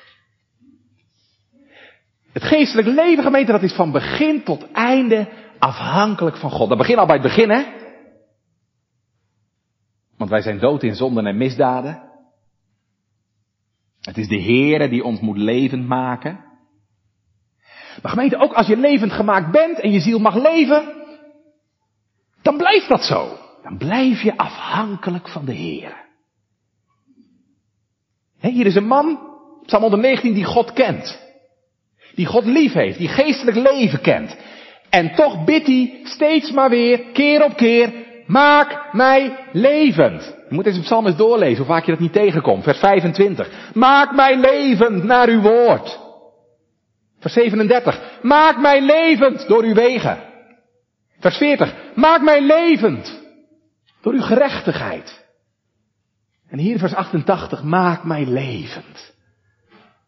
Het 2.32 2.44
geestelijk 2.44 2.88
leven, 2.88 3.24
gemeente, 3.24 3.52
dat 3.52 3.62
is 3.62 3.74
van 3.74 3.92
begin 3.92 4.42
tot 4.42 4.72
einde 4.72 5.28
afhankelijk 5.58 6.36
van 6.36 6.50
God. 6.50 6.68
Dat 6.68 6.78
begint 6.78 6.98
al 6.98 7.06
bij 7.06 7.14
het 7.14 7.24
begin, 7.24 7.50
hè? 7.50 7.64
Want 10.16 10.30
wij 10.30 10.42
zijn 10.42 10.58
dood 10.58 10.82
in 10.82 10.94
zonden 10.94 11.26
en 11.26 11.36
misdaden. 11.36 12.02
Het 14.00 14.18
is 14.18 14.28
de 14.28 14.42
Heere 14.42 14.88
die 14.88 15.04
ons 15.04 15.20
moet 15.20 15.36
levend 15.36 15.86
maken. 15.86 16.44
Maar 18.02 18.10
gemeente, 18.10 18.36
ook 18.36 18.52
als 18.52 18.66
je 18.66 18.76
levend 18.76 19.12
gemaakt 19.12 19.50
bent 19.50 19.80
en 19.80 19.90
je 19.90 20.00
ziel 20.00 20.18
mag 20.18 20.34
leven, 20.34 20.99
dan 22.42 22.56
blijft 22.56 22.88
dat 22.88 23.04
zo. 23.04 23.38
Dan 23.62 23.76
blijf 23.76 24.22
je 24.22 24.36
afhankelijk 24.36 25.28
van 25.28 25.44
de 25.44 25.52
Heer. 25.52 25.96
hier 28.40 28.66
is 28.66 28.74
een 28.74 28.86
man, 28.86 29.18
Psalm 29.66 29.82
119, 29.82 30.34
die 30.34 30.44
God 30.44 30.72
kent. 30.72 31.28
Die 32.14 32.26
God 32.26 32.44
lief 32.44 32.72
heeft, 32.72 32.98
die 32.98 33.08
geestelijk 33.08 33.56
leven 33.56 34.00
kent. 34.00 34.36
En 34.90 35.14
toch 35.14 35.44
bidt 35.44 35.66
hij 35.66 36.00
steeds 36.02 36.50
maar 36.50 36.70
weer, 36.70 37.00
keer 37.12 37.44
op 37.44 37.56
keer, 37.56 37.92
maak 38.26 38.92
mij 38.92 39.36
levend. 39.52 40.34
Je 40.48 40.54
moet 40.54 40.64
deze 40.64 40.80
psalm 40.80 41.06
eens 41.06 41.16
doorlezen, 41.16 41.56
hoe 41.56 41.66
vaak 41.66 41.84
je 41.84 41.90
dat 41.90 42.00
niet 42.00 42.12
tegenkomt. 42.12 42.62
Vers 42.62 42.78
25. 42.78 43.70
Maak 43.74 44.14
mij 44.14 44.36
levend 44.36 45.04
naar 45.04 45.28
uw 45.28 45.40
woord. 45.40 45.98
Vers 47.20 47.34
37. 47.34 48.18
Maak 48.22 48.60
mij 48.60 48.80
levend 48.80 49.48
door 49.48 49.62
uw 49.62 49.74
wegen. 49.74 50.29
Vers 51.20 51.36
40. 51.36 51.74
Maak 51.94 52.22
mij 52.22 52.46
levend 52.46 53.20
door 54.00 54.12
uw 54.12 54.22
gerechtigheid. 54.22 55.28
En 56.48 56.58
hier 56.58 56.78
vers 56.78 56.94
88. 56.94 57.62
Maak 57.62 58.04
mij 58.04 58.26
levend 58.26 59.14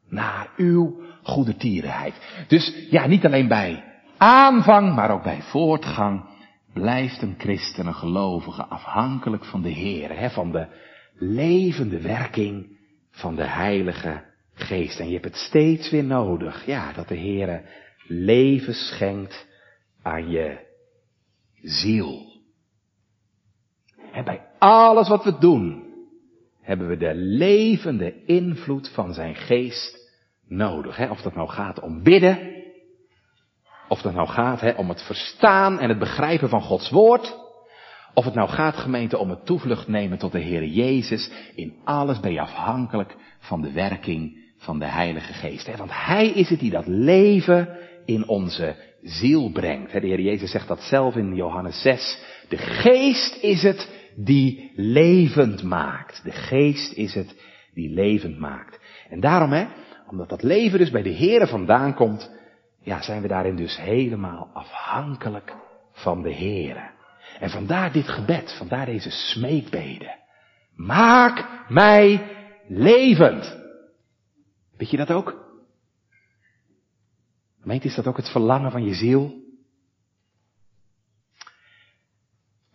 naar 0.09 0.49
uw 0.57 1.03
goede 1.23 1.57
tierenheid. 1.57 2.45
Dus 2.49 2.87
ja, 2.91 3.07
niet 3.07 3.25
alleen 3.25 3.49
bij 3.49 3.85
aanvang, 4.17 4.95
maar 4.95 5.11
ook 5.11 5.23
bij 5.23 5.43
voortgang 5.43 6.25
blijft 6.73 7.23
een 7.23 7.35
christen, 7.39 7.87
een 7.87 7.95
gelovige, 7.95 8.65
afhankelijk 8.65 9.45
van 9.45 9.63
de 9.63 9.69
Heer, 9.69 10.19
hè, 10.19 10.31
van 10.31 10.53
de 10.53 10.67
levende 11.15 12.01
werking 12.01 12.79
van 13.11 13.35
de 13.35 13.45
Heilige 13.45 14.25
Geest. 14.55 15.01
En 15.01 15.07
je 15.07 15.13
hebt 15.13 15.25
het 15.25 15.37
steeds 15.37 15.91
weer 15.91 16.05
nodig, 16.05 16.67
ja, 16.67 16.93
dat 16.93 17.09
de 17.09 17.15
Heer 17.15 17.63
leven 18.07 18.75
schenkt 18.75 19.47
aan 20.03 20.31
je 20.31 20.71
ziel. 21.63 22.31
En 24.13 24.25
bij 24.25 24.41
alles 24.59 25.09
wat 25.09 25.25
we 25.25 25.39
doen, 25.39 25.85
hebben 26.61 26.89
we 26.89 26.97
de 26.97 27.15
levende 27.15 28.25
invloed 28.25 28.89
van 28.89 29.15
zijn 29.15 29.35
geest 29.35 30.11
nodig. 30.49 30.97
Hè? 30.97 31.11
Of 31.11 31.21
dat 31.21 31.35
nou 31.35 31.49
gaat 31.49 31.81
om 31.81 32.03
bidden, 32.03 32.63
of 33.89 34.03
dat 34.03 34.15
nou 34.15 34.29
gaat 34.29 34.61
hè, 34.61 34.71
om 34.71 34.89
het 34.89 35.03
verstaan 35.03 35.79
en 35.79 35.89
het 35.89 35.99
begrijpen 35.99 36.49
van 36.49 36.63
Gods 36.63 36.91
woord, 36.91 37.37
of 38.15 38.25
het 38.25 38.35
nou 38.35 38.49
gaat 38.49 38.77
gemeente 38.77 39.19
om 39.19 39.31
het 39.31 39.47
toevlucht 39.47 39.89
nemen 39.89 40.19
tot 40.19 40.33
de 40.33 40.41
Heer 40.41 40.65
Jezus, 40.65 41.31
in 41.55 41.75
alles 41.85 42.21
ben 42.21 42.33
je 42.33 42.41
afhankelijk 42.41 43.17
van 43.39 43.63
de 43.63 43.73
werking 43.73 44.51
van 44.59 44.79
de 44.79 44.87
Heilige 44.87 45.33
Geest. 45.33 45.67
Hè? 45.67 45.77
Want 45.77 45.91
Hij 45.93 46.29
is 46.29 46.49
het 46.49 46.61
die 46.61 46.71
dat 46.71 46.87
leven 46.87 47.79
in 48.05 48.29
onze 48.29 48.77
ziel 49.03 49.51
brengt. 49.51 49.93
De 49.93 50.07
Heer 50.07 50.21
Jezus 50.21 50.51
zegt 50.51 50.69
dat 50.69 50.81
zelf 50.81 51.17
in 51.17 51.35
Johannes 51.35 51.83
6. 51.83 52.19
De 52.49 52.57
Geest 52.57 53.43
is 53.43 53.63
het 53.63 53.89
die 54.17 54.73
levend 54.75 55.63
maakt. 55.63 56.25
De 56.25 56.33
Geest 56.33 56.93
is 56.93 57.15
het 57.15 57.35
die 57.75 57.91
levend 57.91 58.39
maakt. 58.39 58.81
En 59.09 59.21
daarom, 59.21 59.53
hè, 59.53 59.67
omdat 60.07 60.29
dat 60.29 60.43
leven 60.43 60.79
dus 60.79 60.91
bij 60.91 61.03
de 61.03 61.15
Heere 61.15 61.47
vandaan 61.47 61.95
komt, 61.95 62.31
ja, 62.83 63.03
zijn 63.03 63.23
we 63.23 63.29
daarin 63.29 63.57
dus 63.57 63.77
helemaal 63.77 64.51
afhankelijk 64.53 65.55
van 65.93 66.23
de 66.23 66.35
Heere. 66.35 66.91
En 67.39 67.51
vandaar 67.51 67.93
dit 67.93 68.09
gebed, 68.09 68.55
vandaar 68.59 68.87
deze 68.87 69.11
smeekbeden. 69.11 70.15
Maak 70.75 71.49
mij 71.69 72.23
levend. 72.69 73.57
Weet 74.77 74.91
je 74.91 74.97
dat 74.97 75.11
ook? 75.11 75.42
Meent 77.63 77.85
is 77.85 77.95
dat 77.95 78.07
ook 78.07 78.17
het 78.17 78.31
verlangen 78.31 78.71
van 78.71 78.85
je 78.85 78.95
ziel? 78.95 79.41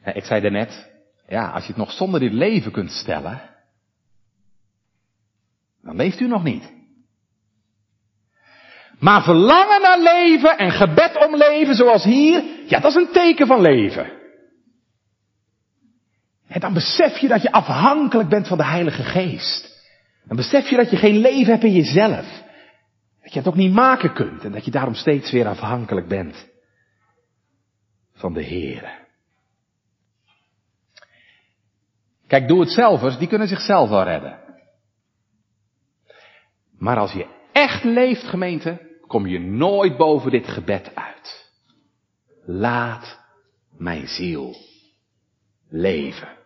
Ik 0.04 0.24
zei 0.24 0.42
daarnet, 0.42 0.90
ja, 1.28 1.50
als 1.50 1.64
je 1.64 1.70
het 1.70 1.78
nog 1.78 1.92
zonder 1.92 2.20
dit 2.20 2.34
leven 2.34 2.72
kunt 2.72 2.92
stellen, 2.92 3.42
dan 5.82 5.96
leeft 5.96 6.20
u 6.20 6.28
nog 6.28 6.44
niet. 6.44 6.76
Maar 9.00 9.24
verlangen 9.24 9.82
naar 9.82 10.00
leven 10.00 10.58
en 10.58 10.72
gebed 10.72 11.26
om 11.26 11.36
leven 11.36 11.76
zoals 11.76 12.04
hier, 12.04 12.44
ja, 12.68 12.80
dat 12.80 12.92
is 12.92 12.98
een 12.98 13.12
teken 13.12 13.48
van 13.48 13.62
leven. 13.62 14.12
En 16.48 16.60
dan 16.60 16.74
besef 16.74 17.18
je 17.18 17.28
dat 17.28 17.42
je 17.42 17.52
afhankelijk 17.52 18.30
bent 18.30 18.48
van 18.48 18.58
de 18.58 18.66
Heilige 18.66 19.04
Geest. 19.04 19.76
Dan 20.24 20.38
besef 20.38 20.70
je 20.70 20.76
dat 20.76 20.90
je 20.90 20.98
geen 20.98 21.18
leven 21.18 21.52
hebt 21.52 21.64
in 21.64 21.74
jezelf. 21.74 22.46
Dat 23.28 23.36
je 23.36 23.42
het 23.42 23.52
ook 23.52 23.62
niet 23.62 23.74
maken 23.74 24.14
kunt 24.14 24.44
en 24.44 24.52
dat 24.52 24.66
je 24.66 24.72
daarom 24.72 24.94
steeds 24.94 25.32
weer 25.32 25.48
afhankelijk 25.48 26.08
bent 26.08 26.50
van 28.14 28.34
de 28.34 28.42
Heer. 28.42 29.08
Kijk, 32.28 32.48
doe 32.48 32.60
het 32.60 32.70
zelfers, 32.70 33.18
die 33.18 33.28
kunnen 33.28 33.48
zichzelf 33.48 33.90
wel 33.90 34.04
redden. 34.04 34.40
Maar 36.78 36.98
als 36.98 37.12
je 37.12 37.28
echt 37.52 37.84
leeft, 37.84 38.24
gemeente, 38.24 39.00
kom 39.08 39.28
je 39.28 39.40
nooit 39.40 39.98
boven 39.98 40.32
dit 40.32 40.48
gebed 40.48 40.96
uit. 40.96 41.52
Laat 42.46 43.20
mijn 43.78 44.08
ziel 44.08 44.56
leven. 45.70 46.38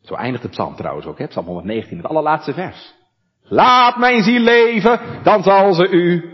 Zo 0.00 0.14
eindigt 0.14 0.42
de 0.42 0.48
psalm 0.48 0.74
trouwens 0.74 1.06
ook, 1.06 1.18
hè? 1.18 1.26
psalm 1.26 1.46
119, 1.46 1.96
het 1.96 2.06
allerlaatste 2.06 2.52
vers. 2.52 2.94
Laat 3.48 3.96
mijn 3.96 4.22
ziel 4.22 4.40
leven, 4.40 5.22
dan 5.22 5.42
zal 5.42 5.74
ze 5.74 5.88
u 5.88 6.24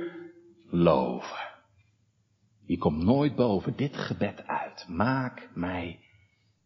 loven. 0.70 1.40
Je 2.66 2.78
komt 2.78 3.02
nooit 3.02 3.34
boven 3.34 3.76
dit 3.76 3.96
gebed 3.96 4.46
uit. 4.46 4.84
Maak 4.88 5.48
mij 5.54 5.98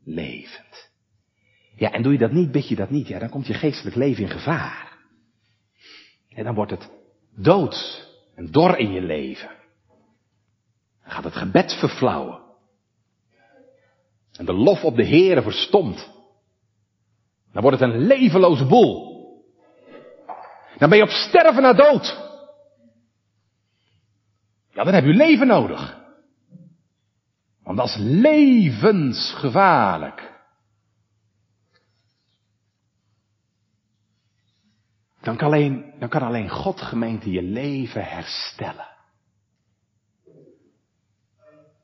levend. 0.04 0.90
Ja, 1.76 1.92
en 1.92 2.02
doe 2.02 2.12
je 2.12 2.18
dat 2.18 2.32
niet, 2.32 2.52
bid 2.52 2.68
je 2.68 2.76
dat 2.76 2.90
niet, 2.90 3.08
ja, 3.08 3.18
dan 3.18 3.28
komt 3.28 3.46
je 3.46 3.54
geestelijk 3.54 3.96
leven 3.96 4.22
in 4.22 4.30
gevaar. 4.30 4.98
En 6.28 6.44
dan 6.44 6.54
wordt 6.54 6.70
het 6.70 6.90
doods 7.36 8.08
en 8.34 8.50
dor 8.50 8.78
in 8.78 8.92
je 8.92 9.00
leven. 9.00 9.50
Dan 11.02 11.10
gaat 11.10 11.24
het 11.24 11.36
gebed 11.36 11.72
verflauwen. 11.78 12.40
En 14.32 14.44
de 14.44 14.52
lof 14.52 14.84
op 14.84 14.96
de 14.96 15.06
Heere 15.06 15.42
verstomt. 15.42 16.10
Dan 17.52 17.62
wordt 17.62 17.80
het 17.80 17.90
een 17.90 18.06
levenloze 18.06 18.66
boel. 18.66 19.15
Dan 20.78 20.88
ben 20.88 20.98
je 20.98 21.04
op 21.04 21.10
sterven 21.10 21.62
naar 21.62 21.76
dood. 21.76 22.24
Ja, 24.70 24.84
dan 24.84 24.94
heb 24.94 25.04
je 25.04 25.14
leven 25.14 25.46
nodig. 25.46 26.04
Want 27.62 27.78
dat 27.78 27.86
is 27.86 27.96
levensgevaarlijk. 27.98 30.34
Dan 35.20 35.36
kan 35.36 35.46
alleen, 35.46 35.94
dan 35.98 36.08
kan 36.08 36.22
alleen 36.22 36.48
God 36.48 36.80
gemeente 36.80 37.30
je 37.30 37.42
leven 37.42 38.04
herstellen. 38.04 38.94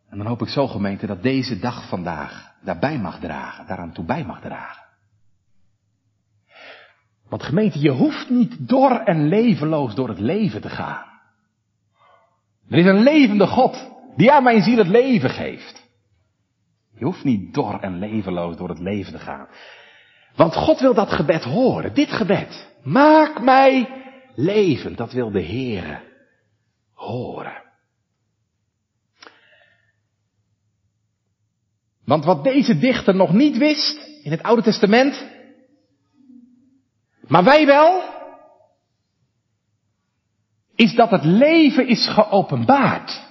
En 0.08 0.18
dan 0.18 0.26
hoop 0.26 0.42
ik 0.42 0.48
zo 0.48 0.66
gemeente 0.66 1.06
dat 1.06 1.22
deze 1.22 1.58
dag 1.58 1.88
vandaag 1.88 2.54
daarbij 2.60 2.98
mag 2.98 3.20
dragen, 3.20 3.66
daaraan 3.66 3.92
toe 3.92 4.04
bij 4.04 4.24
mag 4.24 4.40
dragen. 4.40 4.81
Want 7.32 7.44
gemeente, 7.44 7.80
je 7.80 7.90
hoeft 7.90 8.30
niet 8.30 8.68
dor 8.68 8.90
en 8.90 9.28
levenloos 9.28 9.94
door 9.94 10.08
het 10.08 10.18
leven 10.18 10.60
te 10.60 10.68
gaan. 10.68 11.04
Er 12.68 12.78
is 12.78 12.86
een 12.86 13.02
levende 13.02 13.46
God 13.46 13.90
die 14.16 14.32
aan 14.32 14.42
mijn 14.42 14.62
ziel 14.62 14.76
het 14.76 14.88
leven 14.88 15.30
geeft. 15.30 15.82
Je 16.98 17.04
hoeft 17.04 17.24
niet 17.24 17.54
dor 17.54 17.80
en 17.80 17.98
levenloos 17.98 18.56
door 18.56 18.68
het 18.68 18.78
leven 18.78 19.12
te 19.12 19.18
gaan. 19.18 19.46
Want 20.36 20.54
God 20.54 20.80
wil 20.80 20.94
dat 20.94 21.12
gebed 21.12 21.44
horen, 21.44 21.94
dit 21.94 22.10
gebed. 22.12 22.70
Maak 22.82 23.42
mij 23.42 23.88
levend, 24.34 24.96
dat 24.96 25.12
wil 25.12 25.30
de 25.30 25.44
Heere 25.44 26.00
horen. 26.94 27.62
Want 32.04 32.24
wat 32.24 32.44
deze 32.44 32.78
dichter 32.78 33.14
nog 33.14 33.32
niet 33.32 33.58
wist 33.58 34.08
in 34.22 34.30
het 34.30 34.42
Oude 34.42 34.62
Testament, 34.62 35.30
maar 37.32 37.44
wij 37.44 37.66
wel, 37.66 38.02
is 40.74 40.94
dat 40.94 41.10
het 41.10 41.24
leven 41.24 41.86
is 41.86 42.08
geopenbaard. 42.08 43.22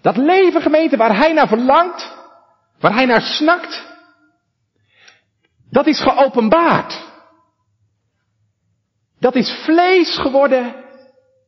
Dat 0.00 0.16
leven 0.16 0.62
gemeente 0.62 0.96
waar 0.96 1.16
hij 1.16 1.32
naar 1.32 1.48
verlangt, 1.48 2.16
waar 2.78 2.94
hij 2.94 3.06
naar 3.06 3.20
snakt, 3.20 3.84
dat 5.70 5.86
is 5.86 6.00
geopenbaard. 6.00 7.04
Dat 9.18 9.34
is 9.34 9.50
vlees 9.64 10.18
geworden 10.18 10.84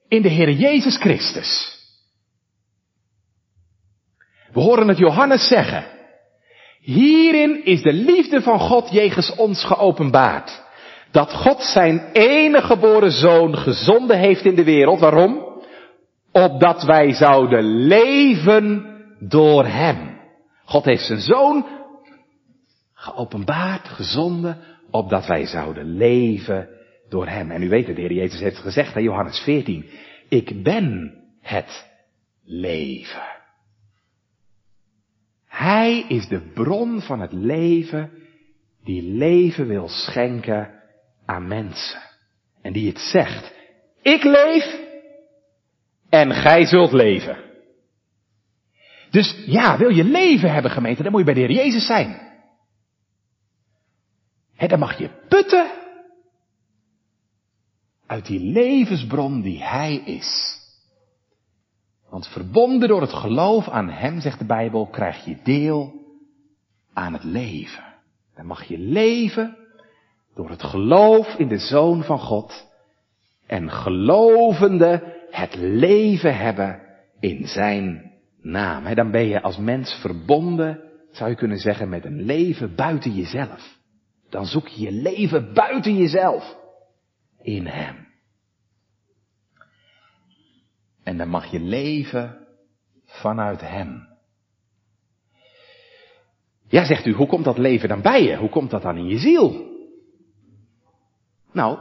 in 0.08 0.22
de 0.22 0.28
Heer 0.28 0.50
Jezus 0.50 0.96
Christus. 0.96 1.78
We 4.52 4.61
horen 4.61 4.88
het 4.88 4.98
Johannes 4.98 5.48
zeggen. 5.48 5.97
Hierin 6.88 7.64
is 7.64 7.83
de 7.83 7.92
liefde 7.92 8.42
van 8.42 8.59
God 8.59 8.90
jegens 8.90 9.35
ons 9.35 9.64
geopenbaard. 9.64 10.62
Dat 11.11 11.33
God 11.33 11.62
zijn 11.62 12.11
enige 12.12 12.66
geboren 12.66 13.11
zoon 13.12 13.57
gezonden 13.57 14.18
heeft 14.18 14.44
in 14.44 14.55
de 14.55 14.64
wereld. 14.64 15.01
Waarom? 15.01 15.62
Opdat 16.33 16.83
wij 16.83 17.12
zouden 17.12 17.87
leven 17.87 18.87
door 19.20 19.64
hem. 19.64 20.20
God 20.64 20.85
heeft 20.85 21.05
zijn 21.05 21.20
zoon 21.20 21.66
geopenbaard, 22.94 23.88
gezonden, 23.88 24.59
opdat 24.90 25.27
wij 25.27 25.46
zouden 25.46 25.96
leven 25.96 26.68
door 27.09 27.27
hem. 27.27 27.51
En 27.51 27.62
u 27.62 27.68
weet 27.68 27.87
het, 27.87 27.96
de 27.96 28.03
Heer 28.03 28.12
Jezus 28.12 28.40
heeft 28.40 28.59
gezegd 28.59 28.96
in 28.96 29.03
Johannes 29.03 29.38
14, 29.38 29.85
ik 30.29 30.62
ben 30.62 31.14
het 31.40 31.87
leven. 32.44 33.38
Hij 35.59 36.05
is 36.09 36.29
de 36.29 36.40
bron 36.55 37.01
van 37.01 37.21
het 37.21 37.33
leven 37.33 38.11
die 38.85 39.03
leven 39.03 39.66
wil 39.66 39.88
schenken 39.88 40.83
aan 41.27 41.49
mensen. 41.49 42.03
En 42.62 42.73
die 42.73 42.88
het 42.88 42.99
zegt, 42.99 43.55
ik 44.03 44.23
leef 44.23 44.81
en 46.09 46.35
gij 46.35 46.66
zult 46.66 46.92
leven. 46.92 47.37
Dus 49.11 49.42
ja, 49.47 49.79
wil 49.79 49.88
je 49.90 50.05
leven 50.05 50.53
hebben 50.53 50.71
gemeten, 50.71 51.03
dan 51.03 51.12
moet 51.12 51.21
je 51.21 51.33
bij 51.33 51.35
de 51.35 51.40
Heer 51.40 51.64
Jezus 51.64 51.87
zijn. 51.87 52.21
He, 54.55 54.66
dan 54.66 54.79
mag 54.79 54.99
je 54.99 55.11
putten 55.29 55.71
uit 58.07 58.27
die 58.27 58.40
levensbron 58.40 59.42
die 59.42 59.62
Hij 59.62 59.94
is. 59.94 60.59
Want 62.11 62.27
verbonden 62.27 62.88
door 62.88 63.01
het 63.01 63.12
geloof 63.12 63.68
aan 63.68 63.88
Hem, 63.88 64.21
zegt 64.21 64.38
de 64.38 64.44
Bijbel, 64.44 64.87
krijg 64.87 65.25
je 65.25 65.37
deel 65.42 65.92
aan 66.92 67.12
het 67.12 67.25
leven. 67.25 67.85
Dan 68.35 68.47
mag 68.47 68.64
je 68.64 68.79
leven 68.79 69.57
door 70.35 70.51
het 70.51 70.62
geloof 70.62 71.35
in 71.35 71.49
de 71.49 71.59
Zoon 71.59 72.03
van 72.03 72.18
God 72.18 72.66
en 73.47 73.71
gelovende 73.71 75.16
het 75.31 75.55
leven 75.57 76.37
hebben 76.37 76.81
in 77.21 77.47
Zijn 77.47 78.12
naam. 78.42 78.94
dan 78.94 79.11
ben 79.11 79.25
je 79.25 79.42
als 79.42 79.57
mens 79.57 79.92
verbonden, 80.01 80.81
zou 81.11 81.31
je 81.31 81.37
kunnen 81.37 81.59
zeggen, 81.59 81.88
met 81.88 82.05
een 82.05 82.23
leven 82.23 82.75
buiten 82.75 83.14
jezelf. 83.14 83.77
Dan 84.31 84.47
zoek 84.47 84.68
je 84.68 84.81
je 84.81 84.92
leven 84.92 85.55
buiten 85.55 85.97
jezelf 85.97 86.57
in 87.42 87.66
Hem. 87.66 88.08
En 91.09 91.16
dan 91.16 91.29
mag 91.29 91.51
je 91.51 91.61
leven 91.61 92.47
vanuit 93.05 93.61
Hem. 93.61 94.09
Ja, 96.68 96.85
zegt 96.85 97.07
u, 97.07 97.12
hoe 97.12 97.27
komt 97.27 97.44
dat 97.44 97.59
leven 97.59 97.88
dan 97.88 98.03
bij 98.03 98.23
je? 98.23 98.37
Hoe 98.37 98.49
komt 98.49 98.71
dat 98.71 98.83
dan 98.83 98.97
in 98.97 99.07
je 99.07 99.18
ziel? 99.18 99.77
Nou, 101.53 101.79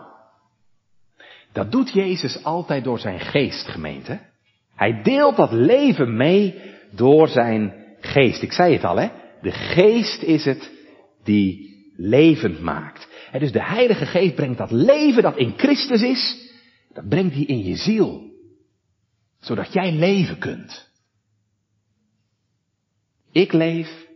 dat 1.52 1.72
doet 1.72 1.94
Jezus 1.94 2.44
altijd 2.44 2.84
door 2.84 3.00
zijn 3.00 3.20
geest, 3.20 3.68
gemeente. 3.68 4.20
Hij 4.76 5.02
deelt 5.04 5.36
dat 5.36 5.52
leven 5.52 6.18
mee 6.18 6.62
door 6.92 7.28
zijn 7.28 7.74
geest. 8.00 8.42
Ik 8.42 8.52
zei 8.52 8.74
het 8.74 8.84
al, 8.84 8.98
hè? 8.98 9.10
De 9.42 9.52
geest 9.52 10.22
is 10.22 10.46
het 10.46 10.72
die 11.24 11.76
levend 11.96 12.62
maakt. 12.62 13.08
En 13.32 13.40
dus 13.40 13.52
de 13.52 13.64
Heilige 13.64 14.06
Geest 14.06 14.36
brengt 14.36 14.58
dat 14.58 14.72
leven 14.72 15.24
dat 15.24 15.38
in 15.38 15.54
Christus 15.58 16.02
is, 16.02 16.52
dat 16.94 17.10
brengt 17.10 17.34
hij 17.34 17.44
in 17.44 17.64
je 17.64 17.76
ziel. 17.76 18.27
Zodat 19.40 19.74
jij 19.74 19.92
leven 19.92 20.38
kunt. 20.38 20.90
Ik 23.32 23.54
leef 23.54 24.08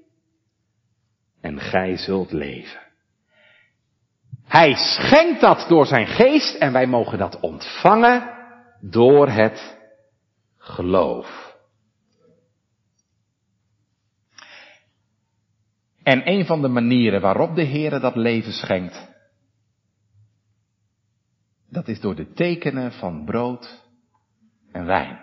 en 1.41 1.59
gij 1.59 1.97
zult 1.97 2.31
leven. 2.31 2.79
Hij 4.43 4.73
schenkt 4.75 5.41
dat 5.41 5.69
door 5.69 5.85
zijn 5.85 6.07
geest 6.07 6.55
en 6.55 6.71
wij 6.71 6.87
mogen 6.87 7.17
dat 7.17 7.39
ontvangen 7.39 8.33
door 8.81 9.29
het 9.29 9.77
geloof. 10.57 11.55
En 16.03 16.29
een 16.29 16.45
van 16.45 16.61
de 16.61 16.67
manieren 16.67 17.21
waarop 17.21 17.55
de 17.55 17.63
Heer 17.63 17.99
dat 17.99 18.15
leven 18.15 18.53
schenkt, 18.53 19.09
dat 21.69 21.87
is 21.87 21.99
door 21.99 22.15
de 22.15 22.31
tekenen 22.33 22.91
van 22.91 23.25
brood 23.25 23.83
en 24.71 24.85
wijn. 24.85 25.19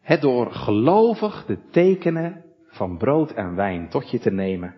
Het 0.00 0.20
door 0.20 0.52
gelovig 0.52 1.44
de 1.46 1.68
tekenen 1.70 2.44
van 2.66 2.98
brood 2.98 3.32
en 3.32 3.54
wijn 3.54 3.88
tot 3.88 4.10
je 4.10 4.18
te 4.18 4.30
nemen, 4.30 4.74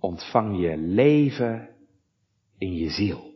ontvang 0.00 0.60
je 0.60 0.76
leven 0.76 1.68
in 2.58 2.74
je 2.74 2.90
ziel. 2.90 3.34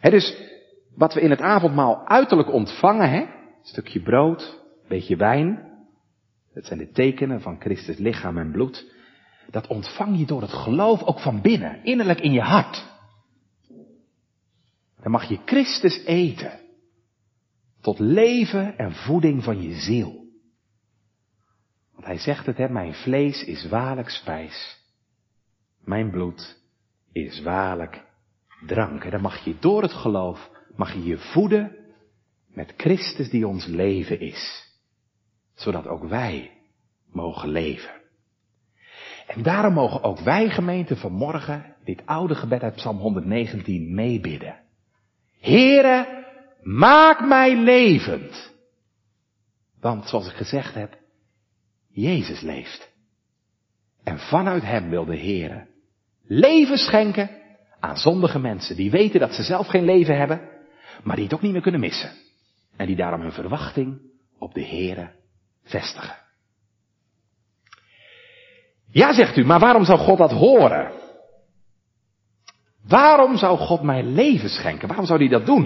Het 0.00 0.12
dus 0.12 0.54
wat 0.94 1.14
we 1.14 1.20
in 1.20 1.30
het 1.30 1.40
avondmaal 1.40 2.06
uiterlijk 2.06 2.52
ontvangen, 2.52 3.10
hè, 3.10 3.26
stukje 3.62 4.02
brood, 4.02 4.64
beetje 4.88 5.16
wijn, 5.16 5.74
dat 6.54 6.64
zijn 6.64 6.78
de 6.78 6.90
tekenen 6.90 7.40
van 7.40 7.60
Christus 7.60 7.98
lichaam 7.98 8.38
en 8.38 8.50
bloed. 8.50 8.94
Dat 9.50 9.66
ontvang 9.66 10.18
je 10.18 10.26
door 10.26 10.40
het 10.40 10.52
geloof 10.52 11.02
ook 11.02 11.20
van 11.20 11.40
binnen, 11.40 11.84
innerlijk 11.84 12.20
in 12.20 12.32
je 12.32 12.40
hart. 12.40 12.95
Dan 15.06 15.14
mag 15.14 15.28
je 15.28 15.40
Christus 15.44 16.04
eten. 16.04 16.60
Tot 17.80 17.98
leven 17.98 18.78
en 18.78 18.94
voeding 18.94 19.44
van 19.44 19.62
je 19.62 19.74
ziel. 19.74 20.24
Want 21.92 22.06
hij 22.06 22.18
zegt 22.18 22.46
het, 22.46 22.56
hè, 22.56 22.68
mijn 22.68 22.94
vlees 22.94 23.44
is 23.44 23.68
waarlijk 23.68 24.08
spijs. 24.08 24.78
Mijn 25.84 26.10
bloed 26.10 26.62
is 27.12 27.42
waarlijk 27.42 28.04
drank. 28.66 29.04
En 29.04 29.10
dan 29.10 29.20
mag 29.20 29.44
je 29.44 29.56
door 29.60 29.82
het 29.82 29.92
geloof, 29.92 30.50
mag 30.76 30.92
je 30.92 31.04
je 31.04 31.18
voeden 31.18 31.76
met 32.48 32.74
Christus 32.76 33.30
die 33.30 33.46
ons 33.46 33.66
leven 33.66 34.20
is 34.20 34.72
zodat 35.54 35.86
ook 35.86 36.04
wij 36.04 36.50
mogen 37.12 37.48
leven. 37.48 38.00
En 39.26 39.42
daarom 39.42 39.72
mogen 39.72 40.02
ook 40.02 40.18
wij 40.18 40.50
gemeente 40.50 40.96
vanmorgen 40.96 41.74
dit 41.84 42.06
oude 42.06 42.34
gebed 42.34 42.62
uit 42.62 42.74
Psalm 42.74 42.98
119 42.98 43.94
meebidden. 43.94 44.64
Heere, 45.40 46.24
maak 46.62 47.26
mij 47.26 47.56
levend. 47.56 48.54
Want 49.80 50.08
zoals 50.08 50.28
ik 50.28 50.36
gezegd 50.36 50.74
heb, 50.74 50.98
Jezus 51.88 52.40
leeft. 52.40 52.90
En 54.04 54.18
vanuit 54.18 54.62
Hem 54.62 54.90
wil 54.90 55.04
de 55.04 55.18
Heere 55.18 55.66
leven 56.26 56.78
schenken 56.78 57.30
aan 57.80 57.96
zondige 57.96 58.38
mensen 58.38 58.76
die 58.76 58.90
weten 58.90 59.20
dat 59.20 59.34
ze 59.34 59.42
zelf 59.42 59.66
geen 59.66 59.84
leven 59.84 60.18
hebben, 60.18 60.40
maar 61.02 61.16
die 61.16 61.24
het 61.24 61.34
ook 61.34 61.42
niet 61.42 61.52
meer 61.52 61.60
kunnen 61.62 61.80
missen. 61.80 62.10
En 62.76 62.86
die 62.86 62.96
daarom 62.96 63.20
hun 63.20 63.32
verwachting 63.32 64.00
op 64.38 64.54
de 64.54 64.64
Heere 64.64 65.10
vestigen. 65.64 66.16
Ja, 68.90 69.12
zegt 69.12 69.36
u, 69.36 69.44
maar 69.44 69.60
waarom 69.60 69.84
zou 69.84 69.98
God 69.98 70.18
dat 70.18 70.30
horen? 70.30 70.92
Waarom 72.88 73.36
zou 73.36 73.58
God 73.58 73.82
mij 73.82 74.02
leven 74.02 74.48
schenken? 74.48 74.88
Waarom 74.88 75.06
zou 75.06 75.18
hij 75.18 75.28
dat 75.28 75.46
doen? 75.46 75.64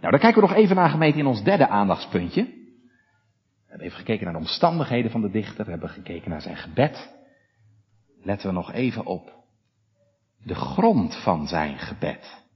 Nou, 0.00 0.10
dan 0.10 0.20
kijken 0.20 0.42
we 0.42 0.48
nog 0.48 0.56
even 0.56 0.76
naar 0.76 0.90
gemeente 0.90 1.18
in 1.18 1.26
ons 1.26 1.42
derde 1.42 1.68
aandachtspuntje. 1.68 2.42
We 2.42 3.64
hebben 3.66 3.86
even 3.86 3.98
gekeken 3.98 4.24
naar 4.24 4.32
de 4.32 4.38
omstandigheden 4.38 5.10
van 5.10 5.20
de 5.20 5.30
dichter. 5.30 5.64
We 5.64 5.70
hebben 5.70 5.88
gekeken 5.88 6.30
naar 6.30 6.42
zijn 6.42 6.56
gebed. 6.56 7.16
Letten 8.22 8.48
we 8.48 8.54
nog 8.54 8.72
even 8.72 9.04
op 9.04 9.32
de 10.42 10.54
grond 10.54 11.16
van 11.22 11.46
zijn 11.46 11.78
gebed. 11.78 12.46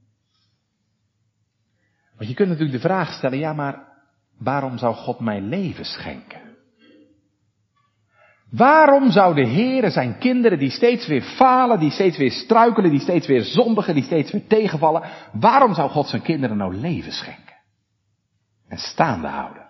Want 2.17 2.29
je 2.29 2.35
kunt 2.35 2.49
natuurlijk 2.49 2.81
de 2.81 2.87
vraag 2.87 3.13
stellen, 3.13 3.37
ja 3.37 3.53
maar 3.53 3.91
Waarom 4.37 4.77
zou 4.77 4.95
God 4.95 5.19
mij 5.19 5.41
leven 5.41 5.85
schenken? 5.85 6.52
Waarom 8.55 9.11
zou 9.11 9.35
de 9.35 9.47
Heere 9.47 9.89
zijn 9.89 10.17
kinderen 10.17 10.59
die 10.59 10.69
steeds 10.69 11.07
weer 11.07 11.21
falen, 11.21 11.79
die 11.79 11.91
steeds 11.91 12.17
weer 12.17 12.31
struikelen, 12.31 12.91
die 12.91 12.99
steeds 12.99 13.27
weer 13.27 13.43
zondigen, 13.43 13.93
die 13.93 14.03
steeds 14.03 14.31
weer 14.31 14.47
tegenvallen, 14.47 15.03
waarom 15.31 15.73
zou 15.73 15.89
God 15.89 16.07
zijn 16.07 16.21
kinderen 16.21 16.57
nou 16.57 16.75
leven 16.75 17.11
schenken? 17.11 17.55
En 18.67 18.77
staande 18.77 19.27
houden. 19.27 19.67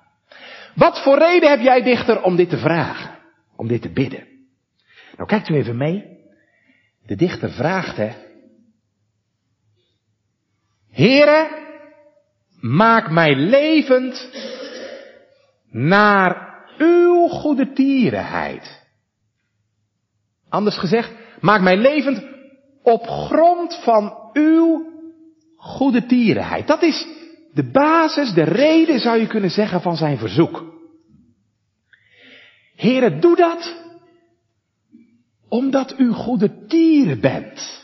Wat 0.75 1.03
voor 1.03 1.17
reden 1.17 1.49
heb 1.49 1.59
jij 1.59 1.81
dichter 1.83 2.23
om 2.23 2.35
dit 2.35 2.49
te 2.49 2.57
vragen? 2.57 3.19
Om 3.55 3.67
dit 3.67 3.81
te 3.81 3.91
bidden? 3.91 4.27
Nou 5.15 5.27
kijkt 5.27 5.49
u 5.49 5.55
even 5.55 5.77
mee. 5.77 6.03
De 7.05 7.15
dichter 7.15 7.51
vraagt 7.51 7.97
hè. 7.97 8.11
Heere, 10.91 11.47
maak 12.59 13.09
mij 13.11 13.35
levend 13.35 14.29
naar 15.69 16.52
uw 16.83 17.27
goede 17.27 17.73
tierenheid. 17.73 18.81
Anders 20.49 20.77
gezegd, 20.77 21.11
maak 21.39 21.61
mij 21.61 21.77
levend 21.77 22.23
op 22.83 23.07
grond 23.07 23.79
van 23.83 24.29
uw 24.33 24.91
goede 25.55 26.05
tierenheid. 26.05 26.67
Dat 26.67 26.81
is 26.81 27.07
de 27.53 27.71
basis, 27.71 28.33
de 28.33 28.43
reden 28.43 28.99
zou 28.99 29.19
je 29.19 29.27
kunnen 29.27 29.49
zeggen 29.49 29.81
van 29.81 29.95
zijn 29.95 30.17
verzoek. 30.17 30.63
Heren, 32.75 33.19
doe 33.19 33.35
dat 33.35 33.81
omdat 35.49 35.99
u 35.99 36.11
goede 36.11 36.65
tieren 36.67 37.19
bent. 37.19 37.81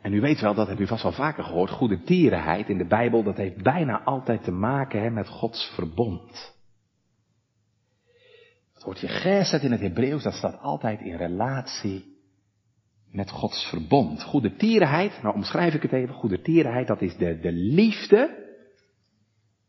En 0.00 0.12
u 0.12 0.20
weet 0.20 0.40
wel, 0.40 0.54
dat 0.54 0.68
heb 0.68 0.78
u 0.78 0.86
vast 0.86 1.02
wel 1.02 1.12
vaker 1.12 1.44
gehoord, 1.44 1.70
goede 1.70 2.02
tierenheid 2.02 2.68
in 2.68 2.78
de 2.78 2.86
Bijbel, 2.86 3.22
dat 3.22 3.36
heeft 3.36 3.62
bijna 3.62 4.02
altijd 4.02 4.44
te 4.44 4.50
maken 4.50 5.02
hè, 5.02 5.10
met 5.10 5.28
Gods 5.28 5.72
verbond. 5.74 6.53
Het 8.84 8.92
woordje 8.92 9.18
gesed 9.20 9.62
in 9.62 9.70
het 9.70 9.80
Hebreeuws, 9.80 10.22
dat 10.22 10.34
staat 10.34 10.60
altijd 10.60 11.00
in 11.00 11.16
relatie 11.16 12.04
met 13.10 13.30
Gods 13.30 13.68
verbond. 13.68 14.22
Goede 14.22 14.56
tierenheid, 14.56 15.22
nou 15.22 15.34
omschrijf 15.34 15.74
ik 15.74 15.82
het 15.82 15.92
even, 15.92 16.14
goede 16.14 16.40
tierenheid, 16.40 16.86
dat 16.86 17.02
is 17.02 17.16
de, 17.16 17.38
de 17.40 17.52
liefde, 17.52 18.44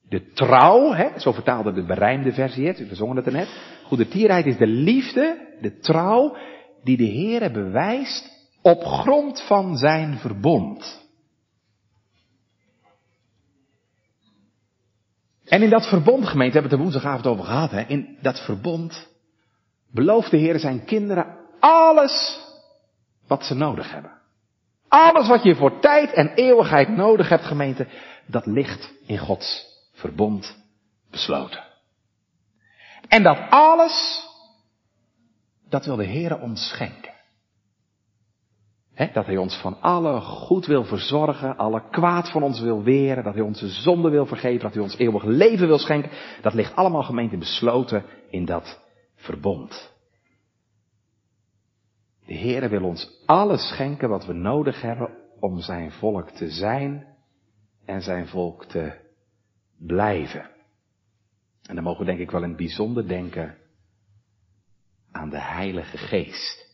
de 0.10 0.32
trouw, 0.32 0.92
hè, 0.92 1.20
zo 1.20 1.32
vertaalde 1.32 1.74
de 1.74 1.86
berijmde 1.86 2.34
versie, 2.34 2.68
hè, 2.68 2.88
we 2.88 2.96
zongen 2.96 3.16
het 3.16 3.26
er 3.26 3.32
net. 3.32 3.80
Goede 3.84 4.08
tierenheid 4.08 4.46
is 4.46 4.58
de 4.58 4.68
liefde, 4.68 5.56
de 5.62 5.78
trouw, 5.78 6.38
die 6.84 6.98
de 6.98 7.10
Heere 7.10 7.52
bewijst 7.52 8.50
op 8.62 8.84
grond 8.84 9.42
van 9.42 9.78
zijn 9.78 10.18
verbond. 10.18 11.05
En 15.46 15.62
in 15.62 15.70
dat 15.70 15.88
verbond, 15.88 16.28
gemeente, 16.28 16.54
hebben 16.54 16.72
we 16.72 16.78
het 16.78 16.86
er 16.86 16.92
woensdagavond 16.92 17.28
over 17.28 17.46
gehad, 17.46 17.72
hè? 17.72 17.82
in 17.82 18.18
dat 18.22 18.40
verbond 18.40 19.08
belooft 19.92 20.32
de 20.32 20.38
Heer 20.38 20.60
zijn 20.60 20.86
kinderen 20.86 21.38
alles 21.60 22.40
wat 23.28 23.46
ze 23.46 23.54
nodig 23.54 23.92
hebben. 23.92 24.12
Alles 24.88 25.28
wat 25.28 25.44
je 25.44 25.56
voor 25.56 25.80
tijd 25.80 26.14
en 26.14 26.34
eeuwigheid 26.34 26.90
nodig 26.90 27.30
hebt, 27.30 27.46
gemeente, 27.46 27.88
dat 28.26 28.46
ligt 28.46 28.94
in 29.06 29.18
Gods 29.18 29.66
verbond 29.94 30.58
besloten. 31.12 31.64
En 33.08 33.24
dat 33.24 33.38
alles, 33.50 34.28
dat 35.70 35.86
wil 35.86 35.96
de 35.96 36.06
Heer 36.06 36.40
ons 36.40 36.70
schenken. 36.70 37.15
Dat 38.96 39.26
Hij 39.26 39.38
ons 39.38 39.56
van 39.62 39.82
alle 39.82 40.22
goed 40.22 40.66
wil 40.66 40.84
verzorgen, 40.84 41.58
alle 41.58 41.90
kwaad 41.90 42.32
van 42.32 42.44
ons 42.44 42.60
wil 42.60 42.84
weren, 42.84 43.24
dat 43.24 43.34
Hij 43.34 43.44
onze 43.44 43.68
zonde 43.68 44.10
wil 44.10 44.26
vergeven, 44.26 44.62
dat 44.62 44.74
Hij 44.74 44.84
ons 44.84 44.98
eeuwig 44.98 45.24
leven 45.24 45.68
wil 45.68 45.78
schenken. 45.78 46.12
Dat 46.42 46.54
ligt 46.54 46.76
allemaal 46.76 47.04
gemeente 47.04 47.38
besloten 47.38 48.04
in 48.30 48.46
dat 48.46 48.82
verbond. 49.16 49.94
De 52.26 52.38
Heere 52.38 52.70
wil 52.70 52.84
ons 52.84 53.24
alles 53.26 53.68
schenken 53.68 54.10
wat 54.10 54.26
we 54.26 54.34
nodig 54.34 54.82
hebben 54.82 55.10
om 55.40 55.60
zijn 55.60 55.92
volk 55.92 56.30
te 56.30 56.50
zijn 56.50 57.08
en 57.86 58.02
zijn 58.02 58.28
volk 58.28 58.66
te 58.66 58.94
blijven. 59.78 60.50
En 61.68 61.76
dan 61.76 61.84
mogen 61.84 62.00
we 62.00 62.06
denk 62.06 62.20
ik 62.20 62.32
wel 62.32 62.44
in 62.44 62.48
het 62.48 62.58
bijzonder 62.58 63.08
denken 63.08 63.58
aan 65.12 65.30
de 65.30 65.42
Heilige 65.42 65.98
Geest. 65.98 66.65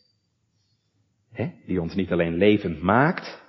Die 1.65 1.81
ons 1.81 1.95
niet 1.95 2.11
alleen 2.11 2.37
levend 2.37 2.81
maakt, 2.81 3.41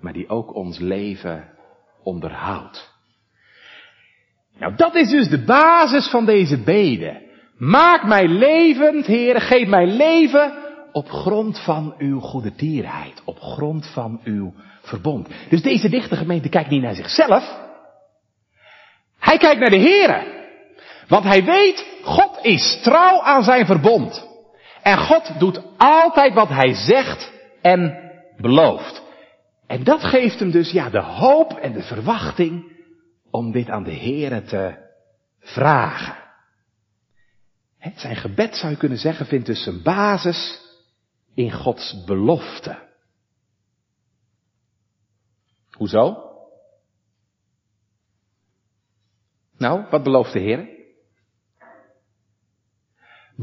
maar 0.00 0.12
die 0.12 0.28
ook 0.28 0.54
ons 0.54 0.78
leven 0.78 1.48
onderhoudt. 2.02 2.98
Nou, 4.58 4.74
dat 4.74 4.94
is 4.94 5.10
dus 5.10 5.28
de 5.28 5.44
basis 5.44 6.08
van 6.08 6.24
deze 6.24 6.62
bede. 6.62 7.28
Maak 7.56 8.06
mij 8.06 8.28
levend, 8.28 9.06
Heer, 9.06 9.40
geef 9.40 9.68
mij 9.68 9.86
leven 9.86 10.52
op 10.92 11.08
grond 11.08 11.58
van 11.58 11.94
uw 11.98 12.20
goede 12.20 12.52
dierheid, 12.56 13.22
op 13.24 13.40
grond 13.40 13.86
van 13.86 14.20
uw 14.24 14.52
verbond. 14.82 15.28
Dus 15.48 15.62
deze 15.62 15.88
dichte 15.88 16.16
gemeente 16.16 16.48
kijkt 16.48 16.70
niet 16.70 16.82
naar 16.82 16.94
zichzelf. 16.94 17.58
Hij 19.18 19.38
kijkt 19.38 19.60
naar 19.60 19.70
de 19.70 19.80
Heere. 19.80 20.38
Want 21.08 21.24
hij 21.24 21.44
weet, 21.44 21.86
God 22.02 22.38
is 22.42 22.80
trouw 22.82 23.20
aan 23.22 23.42
zijn 23.42 23.66
verbond. 23.66 24.29
En 24.82 24.98
God 24.98 25.38
doet 25.38 25.62
altijd 25.76 26.34
wat 26.34 26.48
hij 26.48 26.74
zegt 26.74 27.32
en 27.62 28.10
belooft. 28.36 29.02
En 29.66 29.84
dat 29.84 30.04
geeft 30.04 30.38
hem 30.38 30.50
dus 30.50 30.70
ja 30.70 30.90
de 30.90 31.02
hoop 31.02 31.52
en 31.52 31.72
de 31.72 31.82
verwachting 31.82 32.78
om 33.30 33.52
dit 33.52 33.68
aan 33.68 33.84
de 33.84 33.94
Heere 33.94 34.42
te 34.42 34.88
vragen. 35.40 36.18
Zijn 37.94 38.16
gebed 38.16 38.56
zou 38.56 38.72
je 38.72 38.78
kunnen 38.78 38.98
zeggen 38.98 39.26
vindt 39.26 39.46
dus 39.46 39.62
zijn 39.62 39.82
basis 39.82 40.60
in 41.34 41.52
Gods 41.52 42.04
belofte. 42.04 42.88
Hoezo? 45.70 46.28
Nou, 49.56 49.86
wat 49.90 50.02
belooft 50.02 50.32
de 50.32 50.38
Heer? 50.38 50.79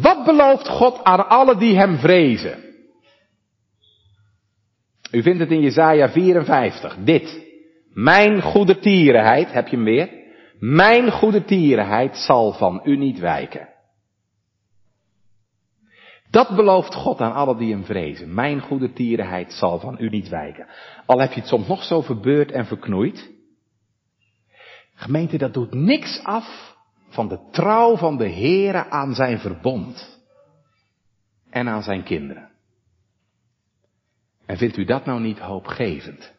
Wat 0.02 0.26
belooft 0.26 0.68
God 0.68 1.04
aan 1.04 1.30
alle 1.30 1.58
die 1.58 1.78
hem 1.78 1.98
vrezen? 1.98 2.64
U 5.12 5.22
vindt 5.22 5.40
het 5.40 5.52
in 5.52 5.62
Jesaja 5.62 6.10
54. 6.10 6.98
Dit. 7.04 7.46
Mijn 7.94 8.42
goede 8.42 8.80
tierenheid, 8.80 9.52
heb 9.52 9.68
je 9.68 9.76
hem 9.76 9.86
weer? 9.86 10.10
Mijn 10.60 11.12
goede 11.12 11.44
tierenheid 11.44 12.18
zal 12.18 12.52
van 12.52 12.82
u 12.84 12.98
niet 12.98 13.20
wijken. 13.20 13.70
Dat 16.30 16.56
belooft 16.56 16.94
God 16.94 17.22
aan 17.22 17.34
alle 17.34 17.58
die 17.58 17.72
hem 17.72 17.86
vrezen. 17.86 18.34
Mijn 18.34 18.62
goede 18.62 18.94
tierenheid 18.94 19.54
zal 19.54 19.80
van 19.80 19.96
u 20.00 20.10
niet 20.10 20.30
wijken. 20.30 20.68
Al 21.06 21.20
heb 21.20 21.32
je 21.32 21.40
het 21.40 21.50
soms 21.50 21.68
nog 21.68 21.84
zo 21.84 22.02
verbeurd 22.02 22.52
en 22.52 22.66
verknoeid. 22.66 23.32
Gemeente, 24.94 25.38
dat 25.38 25.54
doet 25.54 25.74
niks 25.74 26.24
af 26.24 26.77
van 27.18 27.28
de 27.28 27.50
trouw 27.52 27.98
van 27.98 28.18
de 28.18 28.30
Heere 28.30 28.90
aan 28.90 29.14
zijn 29.14 29.40
verbond. 29.40 30.20
En 31.50 31.68
aan 31.68 31.84
zijn 31.84 32.04
kinderen. 32.04 32.50
En 34.46 34.58
vindt 34.58 34.78
u 34.78 34.86
dat 34.86 35.06
nou 35.06 35.22
niet 35.22 35.40
hoopgevend? 35.40 36.34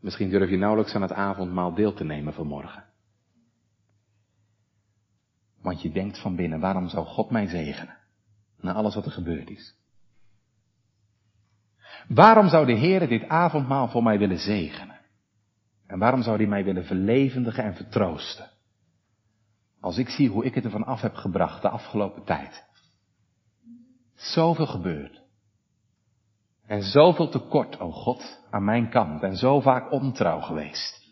Misschien 0.00 0.30
durf 0.30 0.50
je 0.50 0.56
nauwelijks 0.56 0.94
aan 0.94 1.02
het 1.02 1.12
avondmaal 1.12 1.74
deel 1.74 1.92
te 1.92 2.04
nemen 2.04 2.32
vanmorgen. 2.32 2.84
Want 5.62 5.82
je 5.82 5.90
denkt 5.90 6.20
van 6.20 6.36
binnen, 6.36 6.60
waarom 6.60 6.88
zou 6.88 7.06
God 7.06 7.30
mij 7.30 7.46
zegenen? 7.46 7.96
Na 8.60 8.72
alles 8.72 8.94
wat 8.94 9.04
er 9.04 9.12
gebeurd 9.12 9.50
is. 9.50 9.74
Waarom 12.08 12.48
zou 12.48 12.66
de 12.66 12.76
Heer 12.76 13.08
dit 13.08 13.28
avondmaal 13.28 13.88
voor 13.88 14.02
mij 14.02 14.18
willen 14.18 14.38
zegenen? 14.38 14.89
En 15.90 15.98
waarom 15.98 16.22
zou 16.22 16.36
hij 16.36 16.46
mij 16.46 16.64
willen 16.64 16.84
verlevendigen 16.84 17.64
en 17.64 17.74
vertroosten? 17.74 18.50
Als 19.80 19.98
ik 19.98 20.08
zie 20.08 20.28
hoe 20.28 20.44
ik 20.44 20.54
het 20.54 20.64
ervan 20.64 20.84
af 20.84 21.00
heb 21.00 21.14
gebracht 21.14 21.62
de 21.62 21.68
afgelopen 21.68 22.24
tijd. 22.24 22.64
Zoveel 24.14 24.66
gebeurd. 24.66 25.22
En 26.66 26.82
zoveel 26.82 27.28
tekort, 27.28 27.80
o 27.80 27.86
oh 27.86 27.94
God, 27.94 28.40
aan 28.50 28.64
mijn 28.64 28.90
kant. 28.90 29.22
En 29.22 29.36
zo 29.36 29.60
vaak 29.60 29.92
ontrouw 29.92 30.40
geweest. 30.40 31.08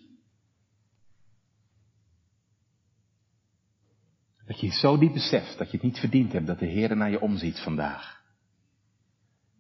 Dat 4.47 4.61
je 4.61 4.71
zo 4.71 4.99
diep 4.99 5.12
beseft 5.12 5.59
dat 5.59 5.71
je 5.71 5.77
het 5.77 5.87
niet 5.87 5.99
verdiend 5.99 6.33
hebt 6.33 6.47
dat 6.47 6.59
de 6.59 6.67
Heer 6.67 6.97
naar 6.97 7.11
je 7.11 7.21
omziet 7.21 7.59
vandaag. 7.59 8.23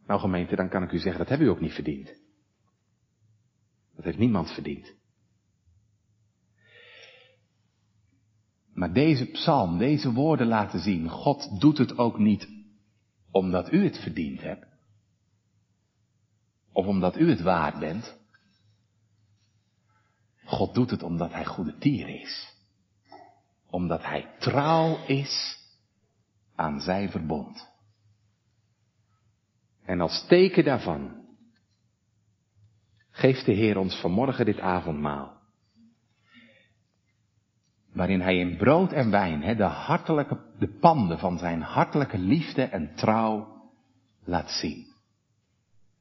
Nou 0.06 0.20
gemeente, 0.20 0.56
dan 0.56 0.68
kan 0.68 0.82
ik 0.82 0.92
u 0.92 0.98
zeggen, 0.98 1.18
dat 1.18 1.28
heb 1.28 1.40
u 1.40 1.48
ook 1.48 1.60
niet 1.60 1.72
verdiend. 1.72 2.14
Dat 3.96 4.04
heeft 4.04 4.18
niemand 4.18 4.50
verdiend. 4.50 4.97
Maar 8.78 8.92
deze 8.92 9.24
psalm, 9.26 9.78
deze 9.78 10.12
woorden 10.12 10.46
laten 10.46 10.80
zien, 10.80 11.08
God 11.08 11.60
doet 11.60 11.78
het 11.78 11.98
ook 11.98 12.18
niet 12.18 12.48
omdat 13.30 13.72
u 13.72 13.84
het 13.84 13.98
verdiend 13.98 14.40
hebt. 14.40 14.66
Of 16.72 16.86
omdat 16.86 17.18
u 17.18 17.30
het 17.30 17.40
waard 17.40 17.78
bent. 17.78 18.16
God 20.44 20.74
doet 20.74 20.90
het 20.90 21.02
omdat 21.02 21.32
Hij 21.32 21.44
goede 21.44 21.78
tier 21.78 22.08
is 22.08 22.56
omdat 23.70 24.04
hij 24.04 24.34
trouw 24.38 25.06
is 25.06 25.58
aan 26.54 26.80
zijn 26.80 27.10
verbond. 27.10 27.68
En 29.84 30.00
als 30.00 30.26
teken 30.28 30.64
daarvan 30.64 31.26
geeft 33.10 33.44
de 33.44 33.52
Heer 33.52 33.78
ons 33.78 34.00
vanmorgen 34.00 34.44
dit 34.44 34.60
avondmaal. 34.60 35.37
Waarin 37.98 38.20
hij 38.20 38.36
in 38.36 38.56
brood 38.56 38.92
en 38.92 39.10
wijn 39.10 39.56
de 39.56 39.62
hartelijke, 39.62 40.38
de 40.58 40.78
panden 40.80 41.18
van 41.18 41.38
zijn 41.38 41.62
hartelijke 41.62 42.18
liefde 42.18 42.62
en 42.62 42.90
trouw 42.94 43.46
laat 44.24 44.50
zien. 44.50 44.86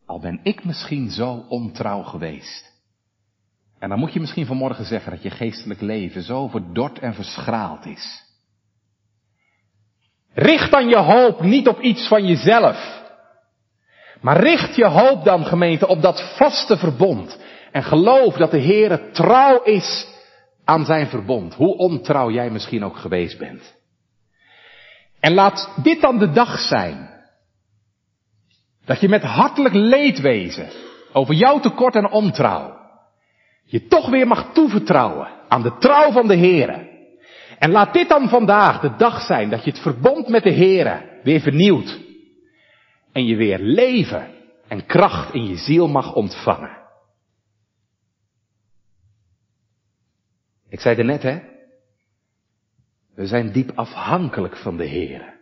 Al 0.06 0.20
ben 0.20 0.40
ik 0.44 0.64
misschien 0.64 1.10
zo 1.10 1.46
ontrouw 1.50 2.02
geweest. 2.02 2.74
En 3.80 3.90
dan 3.90 4.00
moet 4.00 4.14
je 4.14 4.20
misschien 4.20 4.46
vanmorgen 4.46 4.86
zeggen 4.86 5.12
dat 5.12 5.22
je 5.22 5.30
geestelijk 5.30 5.82
leven 5.82 6.22
zo 6.22 6.48
verdord 6.48 7.00
en 7.00 7.14
verschraald 7.14 7.86
is. 7.86 8.24
Richt 10.34 10.72
dan 10.72 10.90
je 10.90 10.98
hoop 10.98 11.42
niet 11.42 11.68
op 11.68 11.80
iets 11.80 12.08
van 12.08 12.26
jezelf. 12.26 13.04
Maar 14.22 14.40
richt 14.40 14.76
je 14.76 14.86
hoop 14.86 15.24
dan, 15.24 15.46
gemeente, 15.46 15.88
op 15.88 16.02
dat 16.02 16.36
vaste 16.36 16.78
verbond. 16.78 17.40
En 17.72 17.84
geloof 17.84 18.36
dat 18.36 18.52
de 18.52 18.62
Heere 18.62 19.10
trouw 19.12 19.64
is 19.64 20.16
aan 20.68 20.86
zijn 20.86 21.08
verbond. 21.08 21.54
Hoe 21.54 21.78
ontrouw 21.78 22.32
jij 22.32 22.50
misschien 22.50 22.84
ook 22.84 22.98
geweest 22.98 23.38
bent. 23.38 23.76
En 25.20 25.34
laat 25.34 25.72
dit 25.84 26.02
dan 26.02 26.18
de 26.18 26.32
dag 26.32 26.60
zijn. 26.60 27.10
Dat 28.86 29.00
je 29.00 29.10
met 29.10 29.24
hartelijk 29.24 29.74
leedwezen 29.74 30.70
over 31.14 31.36
jouw 31.36 31.60
tekort 31.60 31.96
en 31.96 32.10
ontrouw 32.10 32.78
je 33.68 33.88
toch 33.88 34.10
weer 34.10 34.28
mag 34.28 34.54
toevertrouwen 34.54 35.28
aan 35.48 35.62
de 35.62 35.78
trouw 35.78 36.12
van 36.12 36.28
de 36.28 36.38
Heere. 36.38 36.96
En 37.60 37.72
laat 37.72 37.94
dit 37.94 38.10
dan 38.10 38.30
vandaag 38.30 38.80
de 38.80 38.96
dag 38.98 39.22
zijn 39.22 39.50
dat 39.50 39.64
je 39.64 39.72
het 39.72 39.80
verbond 39.80 40.28
met 40.28 40.44
de 40.44 40.54
Heere 40.54 41.20
weer 41.24 41.40
vernieuwt. 41.40 42.00
En 43.12 43.26
je 43.26 43.36
weer 43.36 43.60
leven 43.60 44.28
en 44.68 44.86
kracht 44.86 45.34
in 45.34 45.48
je 45.48 45.56
ziel 45.56 45.88
mag 45.88 46.14
ontvangen. 46.14 46.86
Ik 50.70 50.80
zei 50.80 50.98
er 50.98 51.06
net, 51.06 51.22
hè. 51.22 51.40
We 53.16 53.28
zijn 53.28 53.52
diep 53.52 53.72
afhankelijk 53.76 54.58
van 54.58 54.78
de 54.78 54.88
Heere. 54.88 55.36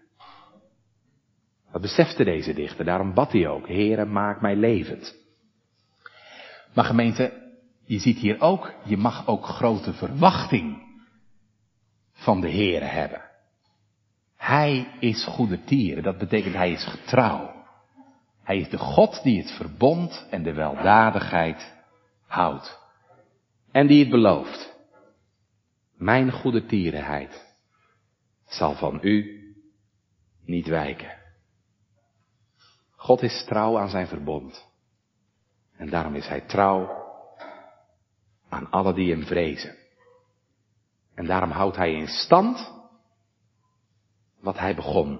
Dat 1.71 1.81
besefte 1.81 2.23
deze 2.23 2.53
dichter, 2.53 2.85
daarom 2.85 3.13
bad 3.13 3.31
hij 3.31 3.47
ook. 3.47 3.67
Heere, 3.67 4.05
maak 4.05 4.41
mij 4.41 4.55
levend. 4.55 5.15
Maar 6.73 6.85
gemeente, 6.85 7.53
je 7.85 7.99
ziet 7.99 8.17
hier 8.17 8.41
ook, 8.41 8.73
je 8.83 8.97
mag 8.97 9.27
ook 9.27 9.45
grote 9.45 9.93
verwachting 9.93 10.83
van 12.13 12.41
de 12.41 12.47
Heer 12.47 12.91
hebben. 12.91 13.21
Hij 14.37 14.87
is 14.99 15.25
goede 15.25 15.63
tieren, 15.63 16.03
dat 16.03 16.17
betekent 16.17 16.55
hij 16.55 16.71
is 16.71 16.85
getrouw. 16.85 17.65
Hij 18.43 18.57
is 18.57 18.69
de 18.69 18.77
God 18.77 19.23
die 19.23 19.41
het 19.41 19.51
verbond 19.51 20.27
en 20.29 20.43
de 20.43 20.53
weldadigheid 20.53 21.73
houdt. 22.27 22.79
En 23.71 23.87
die 23.87 23.99
het 23.99 24.09
belooft. 24.09 24.74
Mijn 25.95 26.31
goede 26.31 26.65
tierenheid 26.65 27.55
zal 28.45 28.75
van 28.75 28.99
u 29.01 29.43
niet 30.45 30.67
wijken. 30.67 31.17
God 32.95 33.21
is 33.21 33.45
trouw 33.45 33.79
aan 33.79 33.89
zijn 33.89 34.07
verbond. 34.07 34.67
En 35.77 35.89
daarom 35.89 36.15
is 36.15 36.27
hij 36.27 36.41
trouw 36.41 37.03
aan 38.49 38.69
alle 38.69 38.93
die 38.93 39.11
hem 39.11 39.23
vrezen. 39.23 39.75
En 41.15 41.25
daarom 41.25 41.51
houdt 41.51 41.75
hij 41.75 41.93
in 41.93 42.07
stand 42.07 42.73
wat 44.39 44.57
hij 44.57 44.75
begon. 44.75 45.19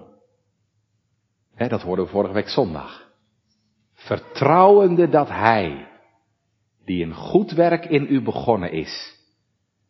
dat 1.56 1.82
hoorden 1.82 2.04
we 2.04 2.10
vorige 2.10 2.34
week 2.34 2.48
zondag. 2.48 3.10
Vertrouwende 3.92 5.08
dat 5.08 5.28
hij, 5.28 5.88
die 6.84 7.04
een 7.04 7.14
goed 7.14 7.50
werk 7.50 7.84
in 7.84 8.06
u 8.08 8.22
begonnen 8.22 8.72
is, 8.72 9.15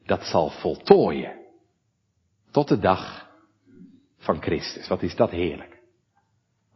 dat 0.06 0.24
zal 0.24 0.50
voltooien. 0.50 1.32
Tot 2.50 2.68
de 2.68 2.78
dag 2.78 3.30
van 4.18 4.42
Christus. 4.42 4.88
Wat 4.88 5.02
is 5.02 5.16
dat 5.16 5.30
heerlijk. 5.30 5.80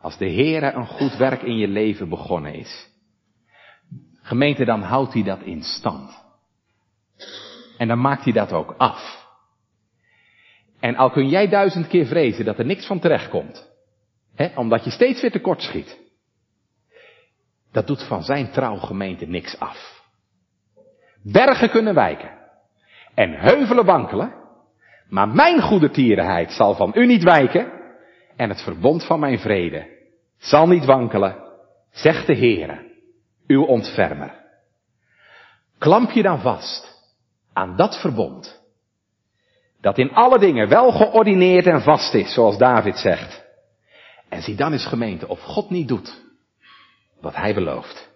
Als 0.00 0.16
de 0.16 0.30
Heere 0.30 0.72
een 0.72 0.86
goed 0.86 1.16
werk 1.16 1.42
in 1.42 1.56
je 1.56 1.68
leven 1.68 2.08
begonnen 2.08 2.54
is. 2.54 2.88
Gemeente, 4.22 4.64
dan 4.64 4.82
houdt 4.82 5.12
hij 5.12 5.22
dat 5.22 5.42
in 5.42 5.62
stand. 5.62 6.24
En 7.78 7.88
dan 7.88 8.00
maakt 8.00 8.24
hij 8.24 8.32
dat 8.32 8.52
ook 8.52 8.74
af. 8.78 9.28
En 10.80 10.96
al 10.96 11.10
kun 11.10 11.28
jij 11.28 11.48
duizend 11.48 11.86
keer 11.86 12.06
vrezen 12.06 12.44
dat 12.44 12.58
er 12.58 12.64
niks 12.64 12.86
van 12.86 12.98
terecht 12.98 13.28
komt. 13.28 13.70
Hè, 14.34 14.58
omdat 14.58 14.84
je 14.84 14.90
steeds 14.90 15.20
weer 15.20 15.30
tekort 15.30 15.62
schiet. 15.62 15.98
Dat 17.72 17.86
doet 17.86 18.02
van 18.02 18.22
zijn 18.22 18.50
trouwgemeente 18.50 19.26
niks 19.26 19.58
af. 19.58 20.02
Bergen 21.22 21.70
kunnen 21.70 21.94
wijken. 21.94 22.39
En 23.14 23.32
heuvelen 23.32 23.84
wankelen. 23.84 24.34
Maar 25.08 25.28
mijn 25.28 25.60
goede 25.60 25.90
tierenheid 25.90 26.52
zal 26.52 26.74
van 26.74 26.92
u 26.94 27.06
niet 27.06 27.22
wijken. 27.22 27.72
En 28.36 28.48
het 28.48 28.62
verbond 28.62 29.04
van 29.04 29.20
mijn 29.20 29.38
vrede 29.38 29.98
zal 30.38 30.66
niet 30.68 30.84
wankelen, 30.84 31.36
zegt 31.90 32.26
de 32.26 32.36
Heere, 32.36 32.78
uw 33.46 33.64
ontfermer. 33.64 34.34
Klamp 35.78 36.10
je 36.10 36.22
dan 36.22 36.40
vast 36.40 36.98
aan 37.52 37.76
dat 37.76 38.00
verbond. 38.00 38.60
Dat 39.80 39.98
in 39.98 40.12
alle 40.12 40.38
dingen 40.38 40.68
wel 40.68 40.92
geordineerd 40.92 41.66
en 41.66 41.82
vast 41.82 42.14
is, 42.14 42.34
zoals 42.34 42.58
David 42.58 42.96
zegt. 42.96 43.44
En 44.28 44.42
zie 44.42 44.54
dan 44.54 44.72
eens 44.72 44.86
gemeente 44.86 45.28
of 45.28 45.40
God 45.40 45.70
niet 45.70 45.88
doet 45.88 46.22
wat 47.20 47.36
hij 47.36 47.54
belooft. 47.54 48.09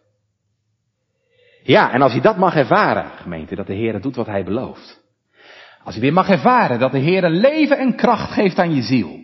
Ja, 1.66 1.92
en 1.92 2.02
als 2.02 2.12
je 2.12 2.20
dat 2.20 2.36
mag 2.36 2.56
ervaren, 2.56 3.10
gemeente, 3.10 3.54
dat 3.54 3.66
de 3.66 3.74
Heer 3.74 4.00
doet 4.00 4.16
wat 4.16 4.26
hij 4.26 4.44
belooft. 4.44 5.02
Als 5.84 5.94
je 5.94 6.00
weer 6.00 6.12
mag 6.12 6.28
ervaren 6.28 6.78
dat 6.78 6.92
de 6.92 6.98
Heer 6.98 7.28
leven 7.28 7.78
en 7.78 7.96
kracht 7.96 8.32
geeft 8.32 8.58
aan 8.58 8.74
je 8.74 8.82
ziel. 8.82 9.22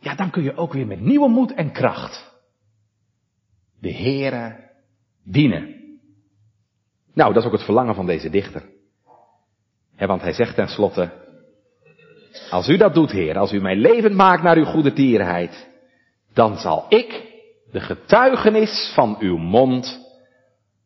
Ja, 0.00 0.14
dan 0.14 0.30
kun 0.30 0.42
je 0.42 0.56
ook 0.56 0.72
weer 0.72 0.86
met 0.86 1.00
nieuwe 1.00 1.28
moed 1.28 1.54
en 1.54 1.72
kracht 1.72 2.36
de 3.80 3.92
Heere 3.92 4.70
dienen. 5.24 5.74
Nou, 7.14 7.32
dat 7.32 7.42
is 7.42 7.48
ook 7.48 7.56
het 7.56 7.64
verlangen 7.64 7.94
van 7.94 8.06
deze 8.06 8.30
dichter. 8.30 8.62
want 9.96 10.22
hij 10.22 10.32
zegt 10.32 10.54
tenslotte, 10.54 11.26
als 12.50 12.68
u 12.68 12.76
dat 12.76 12.94
doet, 12.94 13.10
Heer, 13.10 13.38
als 13.38 13.52
u 13.52 13.60
mij 13.60 13.76
levend 13.76 14.14
maakt 14.14 14.42
naar 14.42 14.56
uw 14.56 14.64
goede 14.64 14.92
tierenheid, 14.92 15.68
dan 16.32 16.56
zal 16.56 16.86
ik 16.88 17.27
de 17.70 17.80
getuigenis 17.80 18.92
van 18.94 19.16
uw 19.18 19.36
mond 19.36 20.06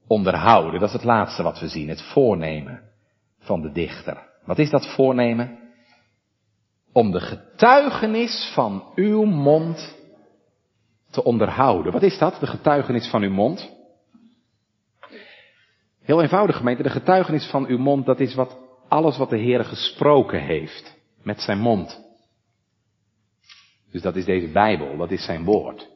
onderhouden. 0.06 0.80
Dat 0.80 0.88
is 0.88 0.94
het 0.94 1.04
laatste 1.04 1.42
wat 1.42 1.60
we 1.60 1.68
zien, 1.68 1.88
het 1.88 2.02
voornemen 2.02 2.80
van 3.38 3.62
de 3.62 3.72
dichter. 3.72 4.30
Wat 4.44 4.58
is 4.58 4.70
dat 4.70 4.94
voornemen? 4.94 5.58
Om 6.92 7.10
de 7.10 7.20
getuigenis 7.20 8.50
van 8.54 8.84
uw 8.94 9.24
mond 9.24 9.96
te 11.10 11.24
onderhouden. 11.24 11.92
Wat 11.92 12.02
is 12.02 12.18
dat, 12.18 12.40
de 12.40 12.46
getuigenis 12.46 13.08
van 13.08 13.22
uw 13.22 13.32
mond? 13.32 13.70
Heel 16.02 16.22
eenvoudig 16.22 16.56
gemeente, 16.56 16.82
de 16.82 16.90
getuigenis 16.90 17.46
van 17.46 17.66
uw 17.66 17.78
mond, 17.78 18.06
dat 18.06 18.20
is 18.20 18.34
wat, 18.34 18.58
alles 18.88 19.16
wat 19.16 19.30
de 19.30 19.38
Heer 19.38 19.64
gesproken 19.64 20.40
heeft 20.40 20.96
met 21.22 21.40
zijn 21.40 21.58
mond. 21.58 22.00
Dus 23.90 24.02
dat 24.02 24.16
is 24.16 24.24
deze 24.24 24.48
Bijbel, 24.48 24.96
dat 24.96 25.10
is 25.10 25.24
zijn 25.24 25.44
woord. 25.44 25.90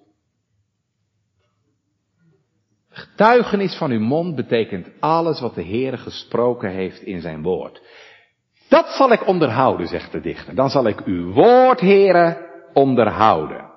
Getuigenis 2.97 3.77
van 3.77 3.91
uw 3.91 4.01
mond 4.01 4.35
betekent 4.35 4.89
alles 5.01 5.41
wat 5.41 5.55
de 5.55 5.63
Heer 5.63 5.99
gesproken 5.99 6.71
heeft 6.71 7.03
in 7.03 7.21
zijn 7.21 7.43
woord. 7.43 7.83
Dat 8.69 8.87
zal 8.89 9.13
ik 9.13 9.27
onderhouden, 9.27 9.87
zegt 9.87 10.13
de 10.13 10.21
dichter. 10.21 10.55
Dan 10.55 10.71
zal 10.71 10.87
ik 10.87 11.01
uw 11.05 11.33
woord, 11.33 11.81
Heere, 11.81 12.51
onderhouden. 12.73 13.71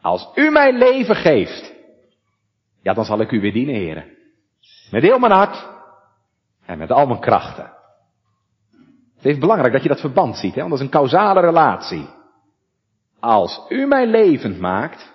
Als 0.00 0.30
u 0.34 0.50
mij 0.50 0.72
leven 0.72 1.16
geeft, 1.16 1.74
ja, 2.82 2.94
dan 2.94 3.04
zal 3.04 3.20
ik 3.20 3.30
u 3.30 3.40
weer 3.40 3.52
dienen, 3.52 3.74
Heere. 3.74 4.16
Met 4.90 5.02
heel 5.02 5.18
mijn 5.18 5.32
hart, 5.32 5.68
en 6.66 6.78
met 6.78 6.90
al 6.90 7.06
mijn 7.06 7.20
krachten. 7.20 7.72
Het 9.16 9.24
is 9.24 9.38
belangrijk 9.38 9.72
dat 9.72 9.82
je 9.82 9.88
dat 9.88 10.00
verband 10.00 10.36
ziet, 10.36 10.54
hè? 10.54 10.60
want 10.60 10.70
dat 10.70 10.78
is 10.78 10.84
een 10.84 11.00
causale 11.00 11.40
relatie. 11.40 12.08
Als 13.20 13.64
u 13.68 13.86
mij 13.86 14.06
levend 14.06 14.60
maakt, 14.60 15.13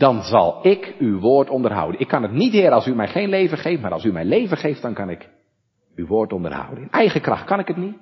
dan 0.00 0.22
zal 0.22 0.66
ik 0.66 0.94
uw 0.98 1.18
woord 1.18 1.50
onderhouden. 1.50 2.00
Ik 2.00 2.08
kan 2.08 2.22
het 2.22 2.32
niet, 2.32 2.52
Heer, 2.52 2.70
als 2.70 2.86
u 2.86 2.94
mij 2.94 3.08
geen 3.08 3.28
leven 3.28 3.58
geeft, 3.58 3.82
maar 3.82 3.92
als 3.92 4.04
u 4.04 4.12
mij 4.12 4.24
leven 4.24 4.56
geeft, 4.56 4.82
dan 4.82 4.94
kan 4.94 5.10
ik 5.10 5.28
uw 5.94 6.06
woord 6.06 6.32
onderhouden. 6.32 6.82
In 6.82 6.90
eigen 6.90 7.20
kracht 7.20 7.44
kan 7.44 7.58
ik 7.58 7.66
het 7.66 7.76
niet. 7.76 7.96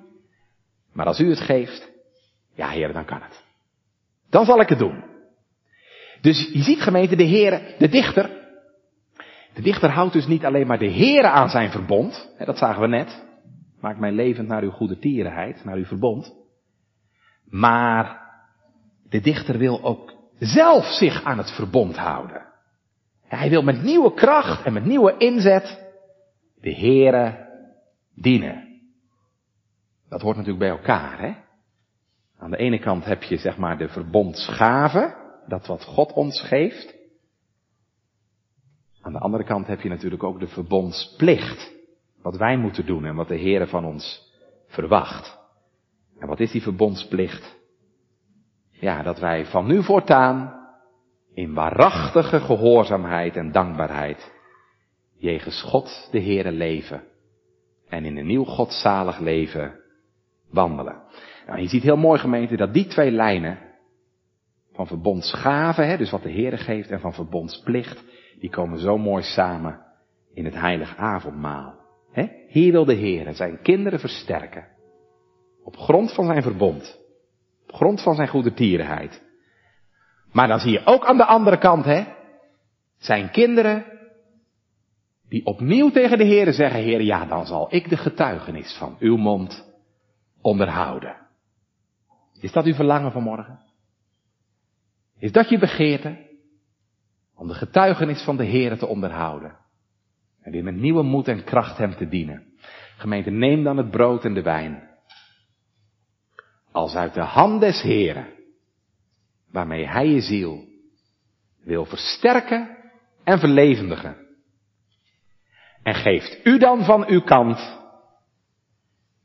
Maar 0.93 1.05
als 1.05 1.19
u 1.19 1.29
het 1.29 1.39
geeft, 1.39 1.91
ja, 2.55 2.69
Heer, 2.69 2.93
dan 2.93 3.05
kan 3.05 3.21
het. 3.21 3.43
Dan 4.29 4.45
zal 4.45 4.61
ik 4.61 4.69
het 4.69 4.79
doen. 4.79 5.03
Dus 6.21 6.49
je 6.53 6.61
ziet 6.61 6.81
gemeente, 6.81 7.15
de 7.15 7.23
Heer, 7.23 7.75
de 7.77 7.89
dichter, 7.89 8.29
de 9.53 9.61
dichter 9.61 9.89
houdt 9.89 10.13
dus 10.13 10.27
niet 10.27 10.45
alleen 10.45 10.67
maar 10.67 10.79
de 10.79 10.91
Heere 10.91 11.29
aan 11.29 11.49
zijn 11.49 11.71
verbond, 11.71 12.33
hè, 12.37 12.45
dat 12.45 12.57
zagen 12.57 12.81
we 12.81 12.87
net. 12.87 13.25
Maak 13.81 13.97
mij 13.97 14.11
levend 14.11 14.47
naar 14.47 14.63
uw 14.63 14.71
goede 14.71 14.99
tierenheid, 14.99 15.63
naar 15.63 15.77
uw 15.77 15.85
verbond. 15.85 16.33
Maar 17.49 18.21
de 19.09 19.21
dichter 19.21 19.57
wil 19.57 19.83
ook 19.83 20.18
zelf 20.39 20.85
zich 20.85 21.23
aan 21.23 21.37
het 21.37 21.51
verbond 21.51 21.97
houden. 21.97 22.47
Hij 23.21 23.49
wil 23.49 23.61
met 23.61 23.83
nieuwe 23.83 24.13
kracht 24.13 24.65
en 24.65 24.73
met 24.73 24.85
nieuwe 24.85 25.17
inzet 25.17 25.87
de 26.61 26.73
Heere 26.73 27.47
dienen. 28.15 28.81
Dat 30.09 30.21
hoort 30.21 30.35
natuurlijk 30.35 30.63
bij 30.63 30.77
elkaar, 30.77 31.19
hè? 31.19 31.33
Aan 32.37 32.51
de 32.51 32.57
ene 32.57 32.79
kant 32.79 33.05
heb 33.05 33.23
je 33.23 33.37
zeg 33.37 33.57
maar 33.57 33.77
de 33.77 33.87
verbondsgave, 33.87 35.15
dat 35.47 35.67
wat 35.67 35.83
God 35.83 36.13
ons 36.13 36.41
geeft. 36.41 36.95
Aan 39.01 39.13
de 39.13 39.19
andere 39.19 39.43
kant 39.43 39.67
heb 39.67 39.81
je 39.81 39.89
natuurlijk 39.89 40.23
ook 40.23 40.39
de 40.39 40.47
verbondsplicht. 40.47 41.71
Wat 42.21 42.37
wij 42.37 42.57
moeten 42.57 42.85
doen 42.85 43.05
en 43.05 43.15
wat 43.15 43.27
de 43.27 43.35
Heer 43.35 43.67
van 43.67 43.85
ons 43.85 44.33
verwacht. 44.67 45.37
En 46.19 46.27
wat 46.27 46.39
is 46.39 46.51
die 46.51 46.61
verbondsplicht? 46.61 47.58
Ja, 48.79 49.03
dat 49.03 49.19
wij 49.19 49.45
van 49.45 49.67
nu 49.67 49.83
voortaan 49.83 50.67
in 51.33 51.53
waarachtige 51.53 52.39
gehoorzaamheid 52.39 53.35
en 53.35 53.51
dankbaarheid 53.51 54.31
jegens 55.17 55.61
God 55.61 56.07
de 56.11 56.21
Heere 56.21 56.51
leven 56.51 57.03
en 57.87 58.05
in 58.05 58.17
een 58.17 58.25
nieuw 58.25 58.43
godzalig 58.43 59.19
leven 59.19 59.79
wandelen. 60.51 61.01
Nou, 61.47 61.61
je 61.61 61.67
ziet 61.67 61.83
heel 61.83 61.97
mooi 61.97 62.19
gemeente 62.19 62.55
dat 62.55 62.73
die 62.73 62.87
twee 62.87 63.11
lijnen 63.11 63.59
van 64.73 64.87
verbondsgave, 64.87 65.81
hè, 65.81 65.97
dus 65.97 66.11
wat 66.11 66.23
de 66.23 66.31
Heere 66.31 66.57
geeft, 66.57 66.89
en 66.89 66.99
van 66.99 67.13
verbondsplicht, 67.13 68.03
die 68.39 68.49
komen 68.49 68.79
zo 68.79 68.97
mooi 68.97 69.23
samen 69.23 69.79
in 70.33 70.45
het 70.45 70.55
heilig 70.55 70.95
avondmaal. 70.95 71.75
He? 72.11 72.27
Hier 72.47 72.71
wil 72.71 72.85
de 72.85 72.93
Heer 72.93 73.33
zijn 73.33 73.61
kinderen 73.61 73.99
versterken. 73.99 74.67
Op 75.63 75.77
grond 75.77 76.13
van 76.13 76.25
zijn 76.25 76.41
verbond. 76.41 76.98
Op 77.69 77.75
grond 77.75 78.01
van 78.01 78.15
zijn 78.15 78.27
goede 78.27 78.53
tierenheid. 78.53 79.23
Maar 80.31 80.47
dan 80.47 80.59
zie 80.59 80.71
je 80.71 80.85
ook 80.85 81.05
aan 81.05 81.17
de 81.17 81.25
andere 81.25 81.57
kant, 81.57 81.85
hè, 81.85 82.03
zijn 82.97 83.31
kinderen 83.31 83.85
die 85.27 85.45
opnieuw 85.45 85.89
tegen 85.89 86.17
de 86.17 86.23
Heer 86.23 86.53
zeggen, 86.53 86.79
Heer, 86.79 87.01
ja, 87.01 87.25
dan 87.25 87.45
zal 87.45 87.67
ik 87.75 87.89
de 87.89 87.97
getuigenis 87.97 88.77
van 88.77 88.95
uw 88.99 89.17
mond 89.17 89.65
onderhouden. 90.41 91.15
Is 92.39 92.51
dat 92.51 92.65
uw 92.65 92.73
verlangen 92.73 93.11
vanmorgen? 93.11 93.59
Is 95.17 95.31
dat 95.31 95.49
je 95.49 95.59
begeerte? 95.59 96.27
Om 97.35 97.47
de 97.47 97.53
getuigenis 97.53 98.23
van 98.23 98.37
de 98.37 98.45
Heer 98.45 98.77
te 98.77 98.87
onderhouden. 98.87 99.57
En 100.41 100.51
weer 100.51 100.63
met 100.63 100.75
nieuwe 100.75 101.03
moed 101.03 101.27
en 101.27 101.43
kracht 101.43 101.77
hem 101.77 101.95
te 101.95 102.07
dienen. 102.07 102.43
Gemeente, 102.97 103.29
neem 103.29 103.63
dan 103.63 103.77
het 103.77 103.91
brood 103.91 104.25
en 104.25 104.33
de 104.33 104.41
wijn. 104.41 104.88
Als 106.71 106.95
uit 106.95 107.13
de 107.13 107.23
hand 107.23 107.61
des 107.61 107.81
Heren, 107.81 108.27
waarmee 109.51 109.87
hij 109.87 110.07
je 110.07 110.21
ziel 110.21 110.67
wil 111.63 111.85
versterken 111.85 112.77
en 113.23 113.39
verlevendigen. 113.39 114.17
En 115.83 115.95
geeft 115.95 116.39
u 116.43 116.57
dan 116.57 116.83
van 116.83 117.07
uw 117.07 117.21
kant 117.21 117.79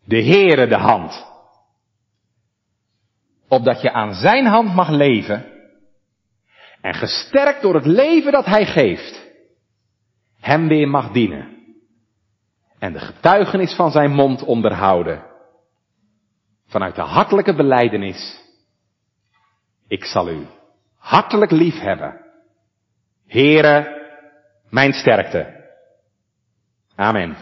de 0.05 0.23
Heere 0.23 0.67
de 0.67 0.77
hand. 0.77 1.33
Opdat 3.49 3.81
je 3.81 3.93
aan 3.93 4.15
zijn 4.15 4.47
hand 4.47 4.75
mag 4.75 4.89
leven 4.89 5.53
en 6.81 6.95
gesterkt 6.95 7.63
door 7.63 7.75
het 7.75 7.87
leven 7.87 8.33
dat 8.33 8.45
hij 8.45 8.67
geeft, 8.67 9.31
hem 10.41 10.69
weer 10.69 10.89
mag 10.89 11.13
dienen. 11.13 11.49
En 12.79 12.93
de 12.93 12.99
getuigenis 12.99 13.75
van 13.75 13.91
zijn 13.91 14.11
mond 14.11 14.43
onderhouden. 14.43 15.34
Vanuit 16.75 16.95
de 16.95 17.03
hartelijke 17.03 17.55
beleidenis. 17.55 18.41
Ik 19.89 20.05
zal 20.05 20.29
u 20.29 20.47
hartelijk 20.99 21.51
lief 21.51 21.79
hebben. 21.79 22.21
Here, 23.27 24.03
mijn 24.71 24.93
sterkte. 24.93 25.71
Amen. 26.95 27.37